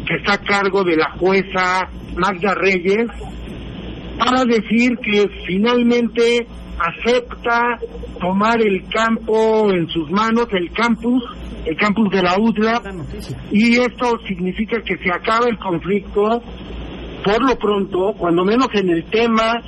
[0.06, 3.08] que está a cargo de la jueza Magda Reyes,
[4.18, 6.48] para decir que finalmente
[6.80, 7.80] acepta
[8.20, 11.24] tomar el campo en sus manos, el campus,
[11.66, 12.82] el campus de la UDLA,
[13.52, 16.42] y esto significa que se acaba el conflicto
[17.24, 19.62] por lo pronto, cuando menos en el tema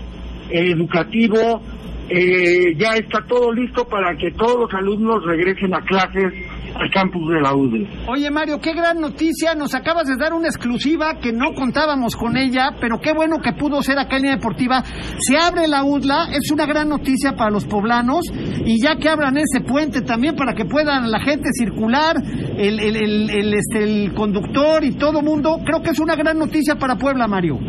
[0.49, 1.61] eh, educativo,
[2.07, 6.33] eh, ya está todo listo para que todos los alumnos regresen a clases
[6.79, 7.89] al campus de la UDLA.
[8.07, 9.53] Oye, Mario, qué gran noticia.
[9.53, 13.53] Nos acabas de dar una exclusiva que no contábamos con ella, pero qué bueno que
[13.53, 14.83] pudo ser acá en Línea Deportiva.
[15.19, 18.21] Se abre la UDLA, es una gran noticia para los poblanos,
[18.65, 22.15] y ya que abran ese puente también para que puedan la gente circular,
[22.57, 26.37] el, el, el, el, este, el conductor y todo mundo, creo que es una gran
[26.37, 27.59] noticia para Puebla, Mario.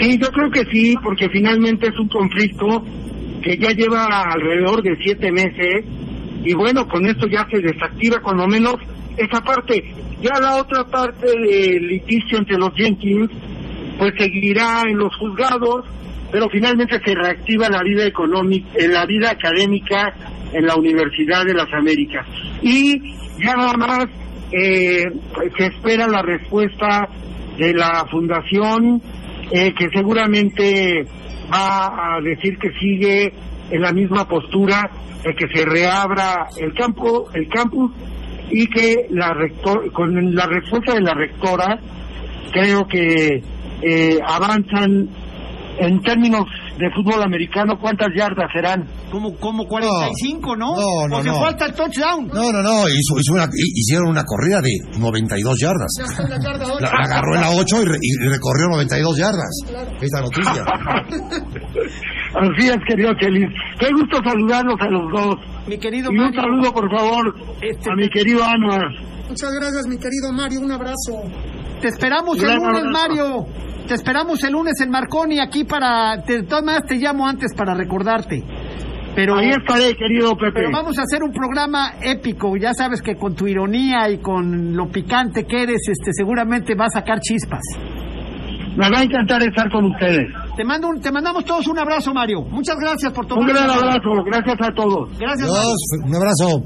[0.00, 2.84] Sí, yo creo que sí, porque finalmente es un conflicto
[3.42, 6.01] que ya lleva alrededor de siete meses
[6.44, 8.76] y bueno, con esto ya se desactiva cuando menos
[9.16, 9.94] esa parte.
[10.20, 13.30] Ya la otra parte del litigio entre los Jenkins,
[13.98, 15.84] pues seguirá en los juzgados,
[16.30, 20.14] pero finalmente se reactiva la vida económica, en la vida académica
[20.52, 22.26] en la Universidad de las Américas.
[22.62, 22.98] Y
[23.38, 24.06] ya nada más
[24.52, 25.04] eh,
[25.56, 27.08] se espera la respuesta
[27.58, 29.00] de la fundación,
[29.50, 31.04] eh, que seguramente
[31.52, 33.32] va a decir que sigue
[33.72, 34.90] en la misma postura
[35.24, 37.92] de que se reabra el campo, el campus
[38.50, 41.78] y que la rector, con la respuesta de la rectora
[42.52, 43.42] creo que
[43.82, 45.08] eh, avanzan
[45.78, 46.44] en términos
[46.78, 48.84] de fútbol americano, ¿cuántas yardas serán?
[49.10, 50.74] Como, como 45, ¿no?
[50.74, 51.40] No, no, Porque no.
[51.40, 52.28] falta el touchdown.
[52.28, 55.90] No, no, no, hizo, hizo una- hi- hicieron una corrida de 92 yardas.
[56.80, 59.94] La, la agarró en la 8 y, re- y recorrió 92 yardas.
[60.00, 60.64] Esa noticia.
[62.34, 63.48] Así es, querido Chelis.
[63.78, 65.36] Qué gusto saludarlos a los dos.
[65.66, 66.40] Mi querido Y un Mario.
[66.40, 68.86] saludo, por favor, Este- a mi querido Anuar.
[69.28, 70.60] Muchas gracias, mi querido Mario.
[70.60, 71.22] Un abrazo.
[71.80, 72.90] Te esperamos el lunes, abrazo.
[72.90, 73.46] Mario.
[73.86, 76.16] Te esperamos el lunes en Marconi aquí para...
[76.18, 78.42] De todas maneras te llamo antes para recordarte.
[79.14, 80.52] Pero, Ahí estaré, querido Pepe.
[80.54, 82.56] pero vamos a hacer un programa épico.
[82.56, 86.86] Ya sabes que con tu ironía y con lo picante que eres, este, seguramente va
[86.86, 87.60] a sacar chispas.
[88.76, 90.26] Me va a encantar estar con ustedes.
[90.56, 92.42] Te, mando un- te mandamos todos un abrazo, Mario.
[92.42, 95.18] Muchas gracias por tomar Un gran abrazo, gracias a todos.
[95.18, 95.48] Gracias.
[95.48, 96.62] Dios, un abrazo.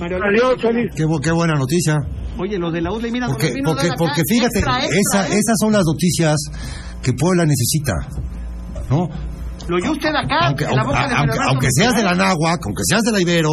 [0.00, 0.18] Mario.
[0.24, 0.90] Adiós, Chelis.
[0.96, 1.96] Qué, qué buena noticia.
[2.38, 5.38] Oye, lo de la UDLA, mira, Porque, porque, porque fíjate, extra, extra, esa- ¿eh?
[5.38, 6.36] esas son las noticias
[7.02, 7.92] que Puebla necesita,
[8.88, 9.08] ¿no?
[9.70, 12.14] Lo oyó usted acá, Aunque, en la boca de aunque- Fernando aunque seas de la.
[12.16, 13.50] Náhuac, aunque seas de la Ibero,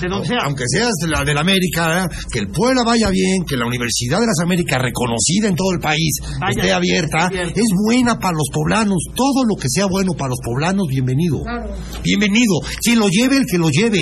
[0.00, 0.38] De donde sea.
[0.44, 2.06] aunque seas de la, de la América, ¿eh?
[2.32, 5.80] que el Puebla vaya bien, que la Universidad de las Américas, reconocida en todo el
[5.80, 8.96] país, Vaya, esté abierta, es buena para los poblanos.
[9.14, 11.42] Todo lo que sea bueno para los poblanos, bienvenido.
[11.42, 11.74] Claro.
[12.02, 12.54] Bienvenido.
[12.82, 14.00] Quien lo lleve, el que lo lleve.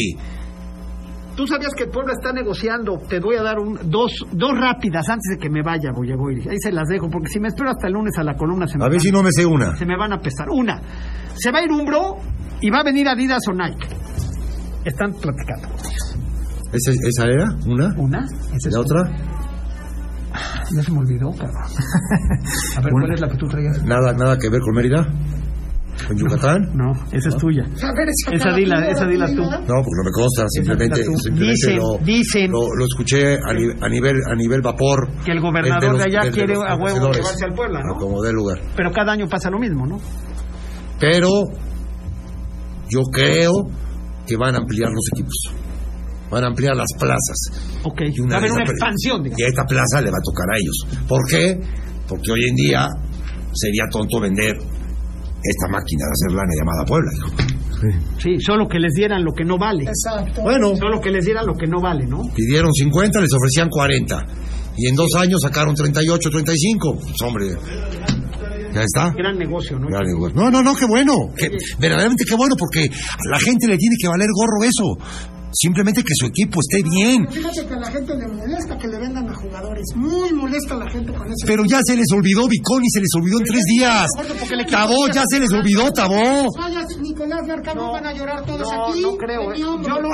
[1.36, 2.96] Tú sabías que el pueblo está negociando.
[3.08, 6.48] Te voy a dar un, dos, dos rápidas antes de que me vaya, Goyagoiri.
[6.48, 8.78] Ahí se las dejo, porque si me espero hasta el lunes a la columna se
[8.78, 9.76] me, A ver van, si no me sé una.
[9.76, 10.48] se me van a pesar.
[10.50, 10.80] Una,
[11.34, 12.16] se va a ir Umbro
[12.60, 13.86] y va a venir Adidas o Nike.
[14.84, 15.68] Están platicando.
[16.72, 17.46] ¿Esa, esa era?
[17.66, 17.94] ¿Una?
[17.98, 18.18] ¿Una?
[18.24, 19.02] Esa es ¿La otra?
[20.74, 21.62] Ya se me olvidó, cabrón.
[22.76, 23.84] A ver, ¿cuál es la que tú traías?
[23.84, 25.06] Nada, nada que ver con Mérida.
[26.06, 26.60] ¿Con Yucatán?
[26.74, 27.62] No, esa es tuya.
[27.64, 29.42] Ver, esa, Esa dila, esa dila tú.
[29.42, 32.50] No, porque no me consta, simplemente, simplemente Dicen, lo, dicen.
[32.50, 35.08] lo, lo escuché a, ni- a nivel a nivel vapor.
[35.24, 37.94] Que el gobernador los- de allá del- quiere los a huevo llevarse al Puebla, ¿no?
[37.94, 38.58] A como dé lugar.
[38.76, 39.98] Pero cada año pasa lo mismo, ¿no?
[41.00, 41.28] Pero
[42.88, 43.52] yo creo
[44.26, 45.34] que van a ampliar los equipos.
[46.30, 47.80] Van a ampliar las plazas.
[47.84, 49.22] Ok, Y va a haber una expansión.
[49.22, 49.40] digamos.
[49.40, 51.06] Y a esta plaza le va a tocar a ellos.
[51.08, 51.60] ¿Por qué?
[52.08, 52.88] Porque hoy en día
[53.54, 54.56] sería tonto vender
[55.50, 57.10] esta máquina de hacer lana llamada Puebla.
[57.16, 57.28] hijo.
[58.18, 59.84] Sí, solo que les dieran lo que no vale.
[59.84, 60.42] Exacto.
[60.42, 62.22] Bueno, Solo que les dieran lo que no vale, ¿no?
[62.34, 64.24] pidieron 50, les ofrecían 40.
[64.78, 66.98] Y en dos años sacaron 38, 35.
[67.00, 67.46] Pues, hombre,
[68.74, 69.10] ya está.
[69.16, 69.88] Gran negocio, ¿no?
[69.90, 70.32] Dale, güey.
[70.34, 71.12] No, no, no, qué bueno.
[71.36, 74.96] Que, verdaderamente qué bueno, porque a la gente le tiene que valer gorro eso.
[75.56, 77.26] Simplemente que su equipo esté bien.
[77.30, 79.84] Fíjate que a la gente le molesta que le vendan a jugadores.
[79.94, 81.46] Muy molesta a la gente con eso.
[81.46, 84.06] Pero ya se les olvidó Viconi, se les olvidó en tres días.
[84.70, 86.44] Tabó, ya se les olvidó, Tabó.
[87.00, 89.00] Nicolás Larcamón, van a llorar todos no, aquí.
[89.00, 89.60] no creo, ¿eh?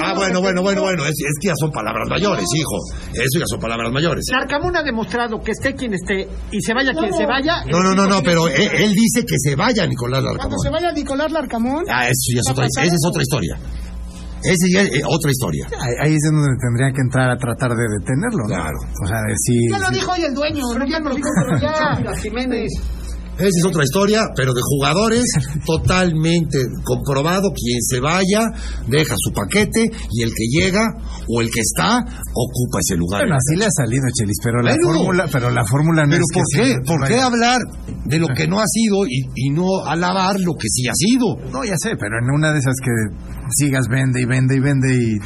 [0.03, 1.05] Ah, bueno, bueno, bueno, bueno.
[1.05, 2.76] Es, es que ya son palabras mayores, hijo.
[3.12, 4.24] Eso ya son palabras mayores.
[4.30, 7.64] Larcamón ha demostrado que esté quien esté y se vaya quien se vaya.
[7.70, 10.59] No, no, no, no, pero él, él dice que se vaya Nicolás Cuando Larcamón.
[10.61, 13.59] se vaya Nicolás Larcamón, Ah, eso ya es otra, esa es otra historia.
[14.45, 15.66] Esa ya es eh, otra historia.
[15.78, 18.55] Ahí, ahí es donde tendría que entrar a tratar de detenerlo, ¿no?
[18.55, 18.78] Claro.
[18.82, 19.70] O sea, decir...
[19.70, 20.64] ya lo dijo hoy el dueño.
[20.72, 21.30] Pero ya no nos dijo
[21.61, 22.14] ya.
[22.22, 22.70] Jiménez.
[23.39, 25.24] Esa es otra historia, pero de jugadores
[25.66, 27.51] totalmente comprobado.
[27.53, 28.41] Quien se vaya,
[28.89, 30.83] deja su paquete y el que llega
[31.28, 33.22] o el que está, ocupa ese lugar.
[33.22, 34.99] Bueno, así le ha salido, Chelis, pero la Bueno.
[34.99, 36.74] fórmula, pero la fórmula no Pero es que ¿por qué?
[36.87, 37.61] ¿Por vaya- qué hablar
[38.05, 41.37] de lo que no ha sido y, y no alabar lo que sí ha sido?
[41.51, 42.91] No, ya sé, pero en una de esas que
[43.57, 45.18] sigas vende y vende y vende y...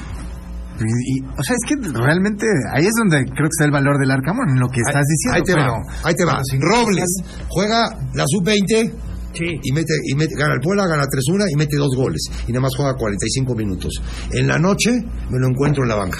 [0.78, 3.98] y- y- o sea, es que realmente ahí es donde creo que está el valor
[3.98, 5.36] del Arcamón, en lo que estás diciendo.
[5.36, 6.40] ahí te pero, va, ahí te va.
[6.44, 7.10] si- Robles
[7.48, 8.92] juega la sub-20
[9.32, 9.44] Sí.
[9.62, 12.22] y mete, y mete, gana el Puebla, gana 3-1 y mete dos goles.
[12.48, 13.92] Y nada más juega 45 minutos.
[14.32, 14.92] En la noche
[15.30, 16.18] me lo encuentro en la banca.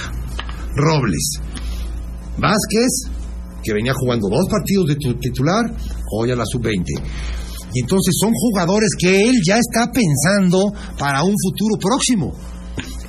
[0.74, 1.40] Robles.
[2.38, 3.10] Vázquez,
[3.62, 5.64] que venía jugando dos partidos de tu- titular,
[6.12, 6.92] hoy a la sub-20.
[7.74, 12.32] Y entonces son jugadores que él ya está pensando para un futuro próximo.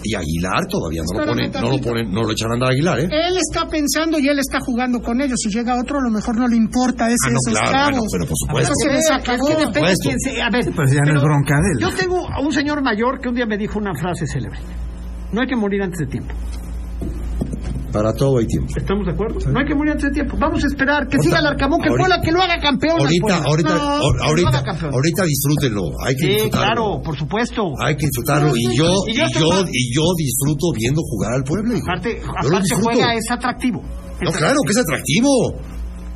[0.04, 2.72] Y Aguilar todavía no lo ponen, no lo ponen, no lo echan a andar a
[2.72, 3.08] Aguilar, ¿eh?
[3.12, 5.38] Él está pensando y él está jugando con ellos.
[5.41, 8.26] Si llega otro, a lo mejor no le importa ese, Ah, no, esos claro, pero
[8.26, 8.72] por supuesto.
[8.72, 9.48] Eso se les acabó.
[9.50, 10.10] Es que depende Puesto.
[10.10, 11.80] quién se- a ver, Pues ya no es bronca de él.
[11.82, 14.60] Yo tengo a un señor mayor que un día me dijo una frase célebre.
[15.34, 16.34] No hay que morir antes de tiempo.
[17.91, 18.67] Para todo hay tiempo.
[18.75, 19.39] ¿Estamos de acuerdo?
[19.49, 20.35] No hay que morir antes de tiempo.
[20.38, 22.99] Vamos a esperar que Ahorita- siga el Arcamón, que ahorita- Puebla, que lo haga campeón.
[22.99, 24.93] Ahorita, ahorita, No, ahorita, haga campeón.
[24.93, 25.83] ahorita disfrútenlo.
[26.05, 26.65] Hay que Sí, disfrutarlo.
[26.67, 27.63] claro, por supuesto.
[27.81, 28.51] Hay que disfrutarlo.
[28.55, 31.73] Y yo, Y y yo y yo disfruto viendo jugar al pueblo.
[31.75, 31.85] hijo.
[31.88, 33.81] Aparte, aparte juega, es atractivo.
[34.21, 35.31] No, claro que es atractivo.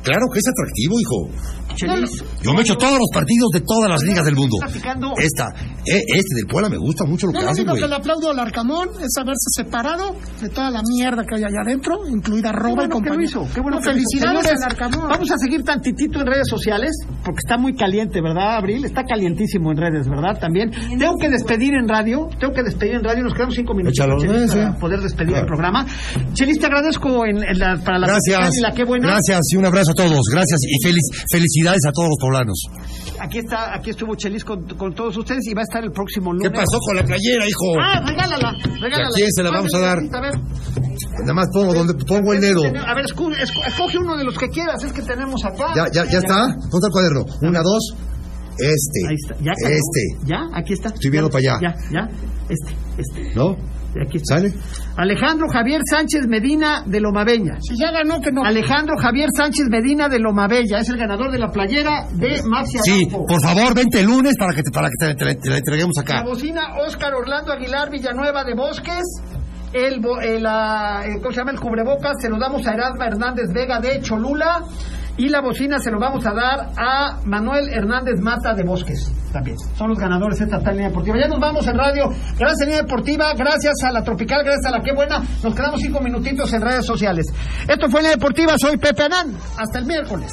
[0.02, 1.52] Claro que es atractivo, hijo.
[1.74, 4.58] Chelis, Yo me echo todos los partidos de todas las ligas del mundo.
[5.16, 5.46] Esta,
[5.86, 7.82] eh, este del Puebla me gusta mucho lo que lo hace, único güey.
[7.82, 11.62] que le aplaudo al Arcamón es haberse separado de toda la mierda que hay allá
[11.64, 13.24] adentro, incluida Roba y que lo compañía.
[13.24, 14.08] hizo, qué bueno No, que lo hizo.
[14.10, 15.08] felicidades al Arcamón.
[15.08, 16.90] Vamos a seguir tantitito en redes sociales,
[17.24, 18.84] porque está muy caliente, ¿verdad, Abril?
[18.84, 20.38] Está calientísimo en redes, ¿verdad?
[20.38, 20.70] También.
[20.98, 24.18] Tengo que despedir en radio, tengo que despedir en radio, nos quedamos cinco minutos Échalo,
[24.20, 25.44] Chelis, eh, para poder despedir Claro.
[25.44, 25.86] el programa.
[26.34, 28.58] Chelis, te agradezco en, en la- para la Gracias.
[28.58, 29.06] y la qué buena.
[29.08, 30.22] Gracias y un abrazo a todos.
[30.32, 32.58] Gracias y feliz, felicidades a todos los poblanos.
[33.20, 36.32] Aquí está, aquí estuvo Chelis con, con todos ustedes y va a estar el próximo
[36.32, 36.50] lunes.
[36.50, 37.68] ¿Qué pasó con la playera, hijo?
[37.80, 39.08] Ah, regálala, regálala.
[39.10, 39.98] ¿Y a quién se la vamos a dar?
[39.98, 40.34] A ver,
[41.20, 42.62] Nada más pongo donde pongo el dedo.
[42.64, 45.72] a ver, escoge uno de los que quieras, es que tenemos acá.
[45.76, 46.34] Ya, ya, ya está.
[46.46, 47.24] ¿Dónde está el cuaderno?
[47.42, 47.94] Una, dos.
[48.62, 49.08] Este.
[49.08, 49.74] Ahí está, ya cayó.
[49.76, 50.26] Este.
[50.26, 50.88] Ya, aquí está.
[50.88, 51.74] Estoy viendo Ya, para allá.
[51.90, 52.08] Ya, ya.
[52.48, 53.34] Este, este.
[53.34, 53.56] ¿No?
[54.06, 54.36] Aquí está.
[54.38, 54.54] ¿Sale?
[54.96, 57.58] Alejandro Javier Sánchez Medina de Lomabeña.
[57.60, 58.42] Si ya ganó, que no.
[58.42, 63.06] Alejandro Javier Sánchez Medina de Lomabella es el ganador de la playera de Maxi Sí,
[63.10, 65.58] por favor, vente el lunes para que te, para que te, te la- te la
[65.58, 66.22] entreguemos La acá.
[66.24, 69.02] bocina Oscar Orlando Aguilar Villanueva de Bosques.
[69.74, 71.52] El, bo- el, ah, eh, ¿cómo se llama?
[71.52, 74.62] El cubrebocas se lo damos a Erasma Hernández Vega de Cholula.
[75.16, 79.12] Y la bocina se lo vamos a dar a Manuel Hernández Mata de Bosques.
[79.32, 79.56] También.
[79.76, 81.16] Son los ganadores de esta tal línea deportiva.
[81.18, 82.08] Ya nos vamos en radio.
[82.38, 83.32] Gracias, línea deportiva.
[83.34, 84.42] Gracias a la Tropical.
[84.44, 85.22] Gracias a la Qué Buena.
[85.42, 87.26] Nos quedamos cinco minutitos en redes sociales.
[87.68, 88.54] Esto fue línea deportiva.
[88.58, 89.34] Soy Pepe Anán.
[89.58, 90.32] Hasta el miércoles.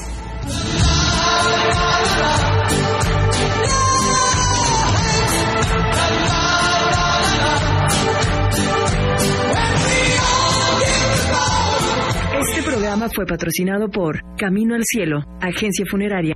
[12.80, 16.34] Programa fue patrocinado por Camino al Cielo, agencia funeraria.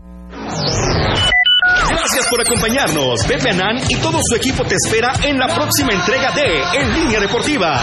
[1.88, 3.26] Gracias por acompañarnos.
[3.26, 7.22] Pepe Anán y todo su equipo te espera en la próxima entrega de En Línea
[7.22, 7.82] Deportiva.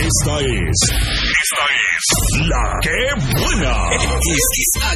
[0.00, 1.21] Esta es.
[1.52, 2.08] Esta es.
[2.48, 2.96] La que
[3.28, 3.76] buena.
[3.92, 4.88] XHEPA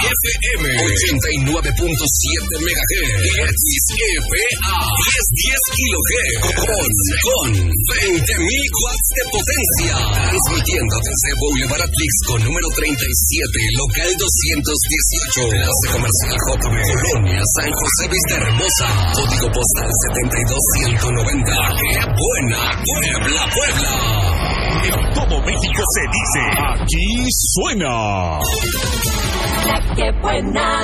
[0.00, 1.92] FM 89.7
[2.56, 3.20] MHz.
[3.44, 4.48] XEPA
[4.96, 6.40] 1010 kHz.
[6.40, 6.88] Con,
[7.20, 9.96] con 20.000 watts de potencia.
[10.24, 12.96] Transmitiendo desde Boulevard Atlixco número 37,
[13.76, 15.52] local 218.
[15.52, 16.80] Enlace comercial JB.
[16.80, 18.88] Colonia San José Vista Hermosa.
[19.20, 21.76] Código postal 72190.
[21.76, 22.72] ¡Qué buena!
[22.88, 24.55] Puebla, Puebla.
[24.66, 26.42] En todo México se dice.
[26.82, 28.38] Aquí suena.
[29.96, 30.82] Que buena.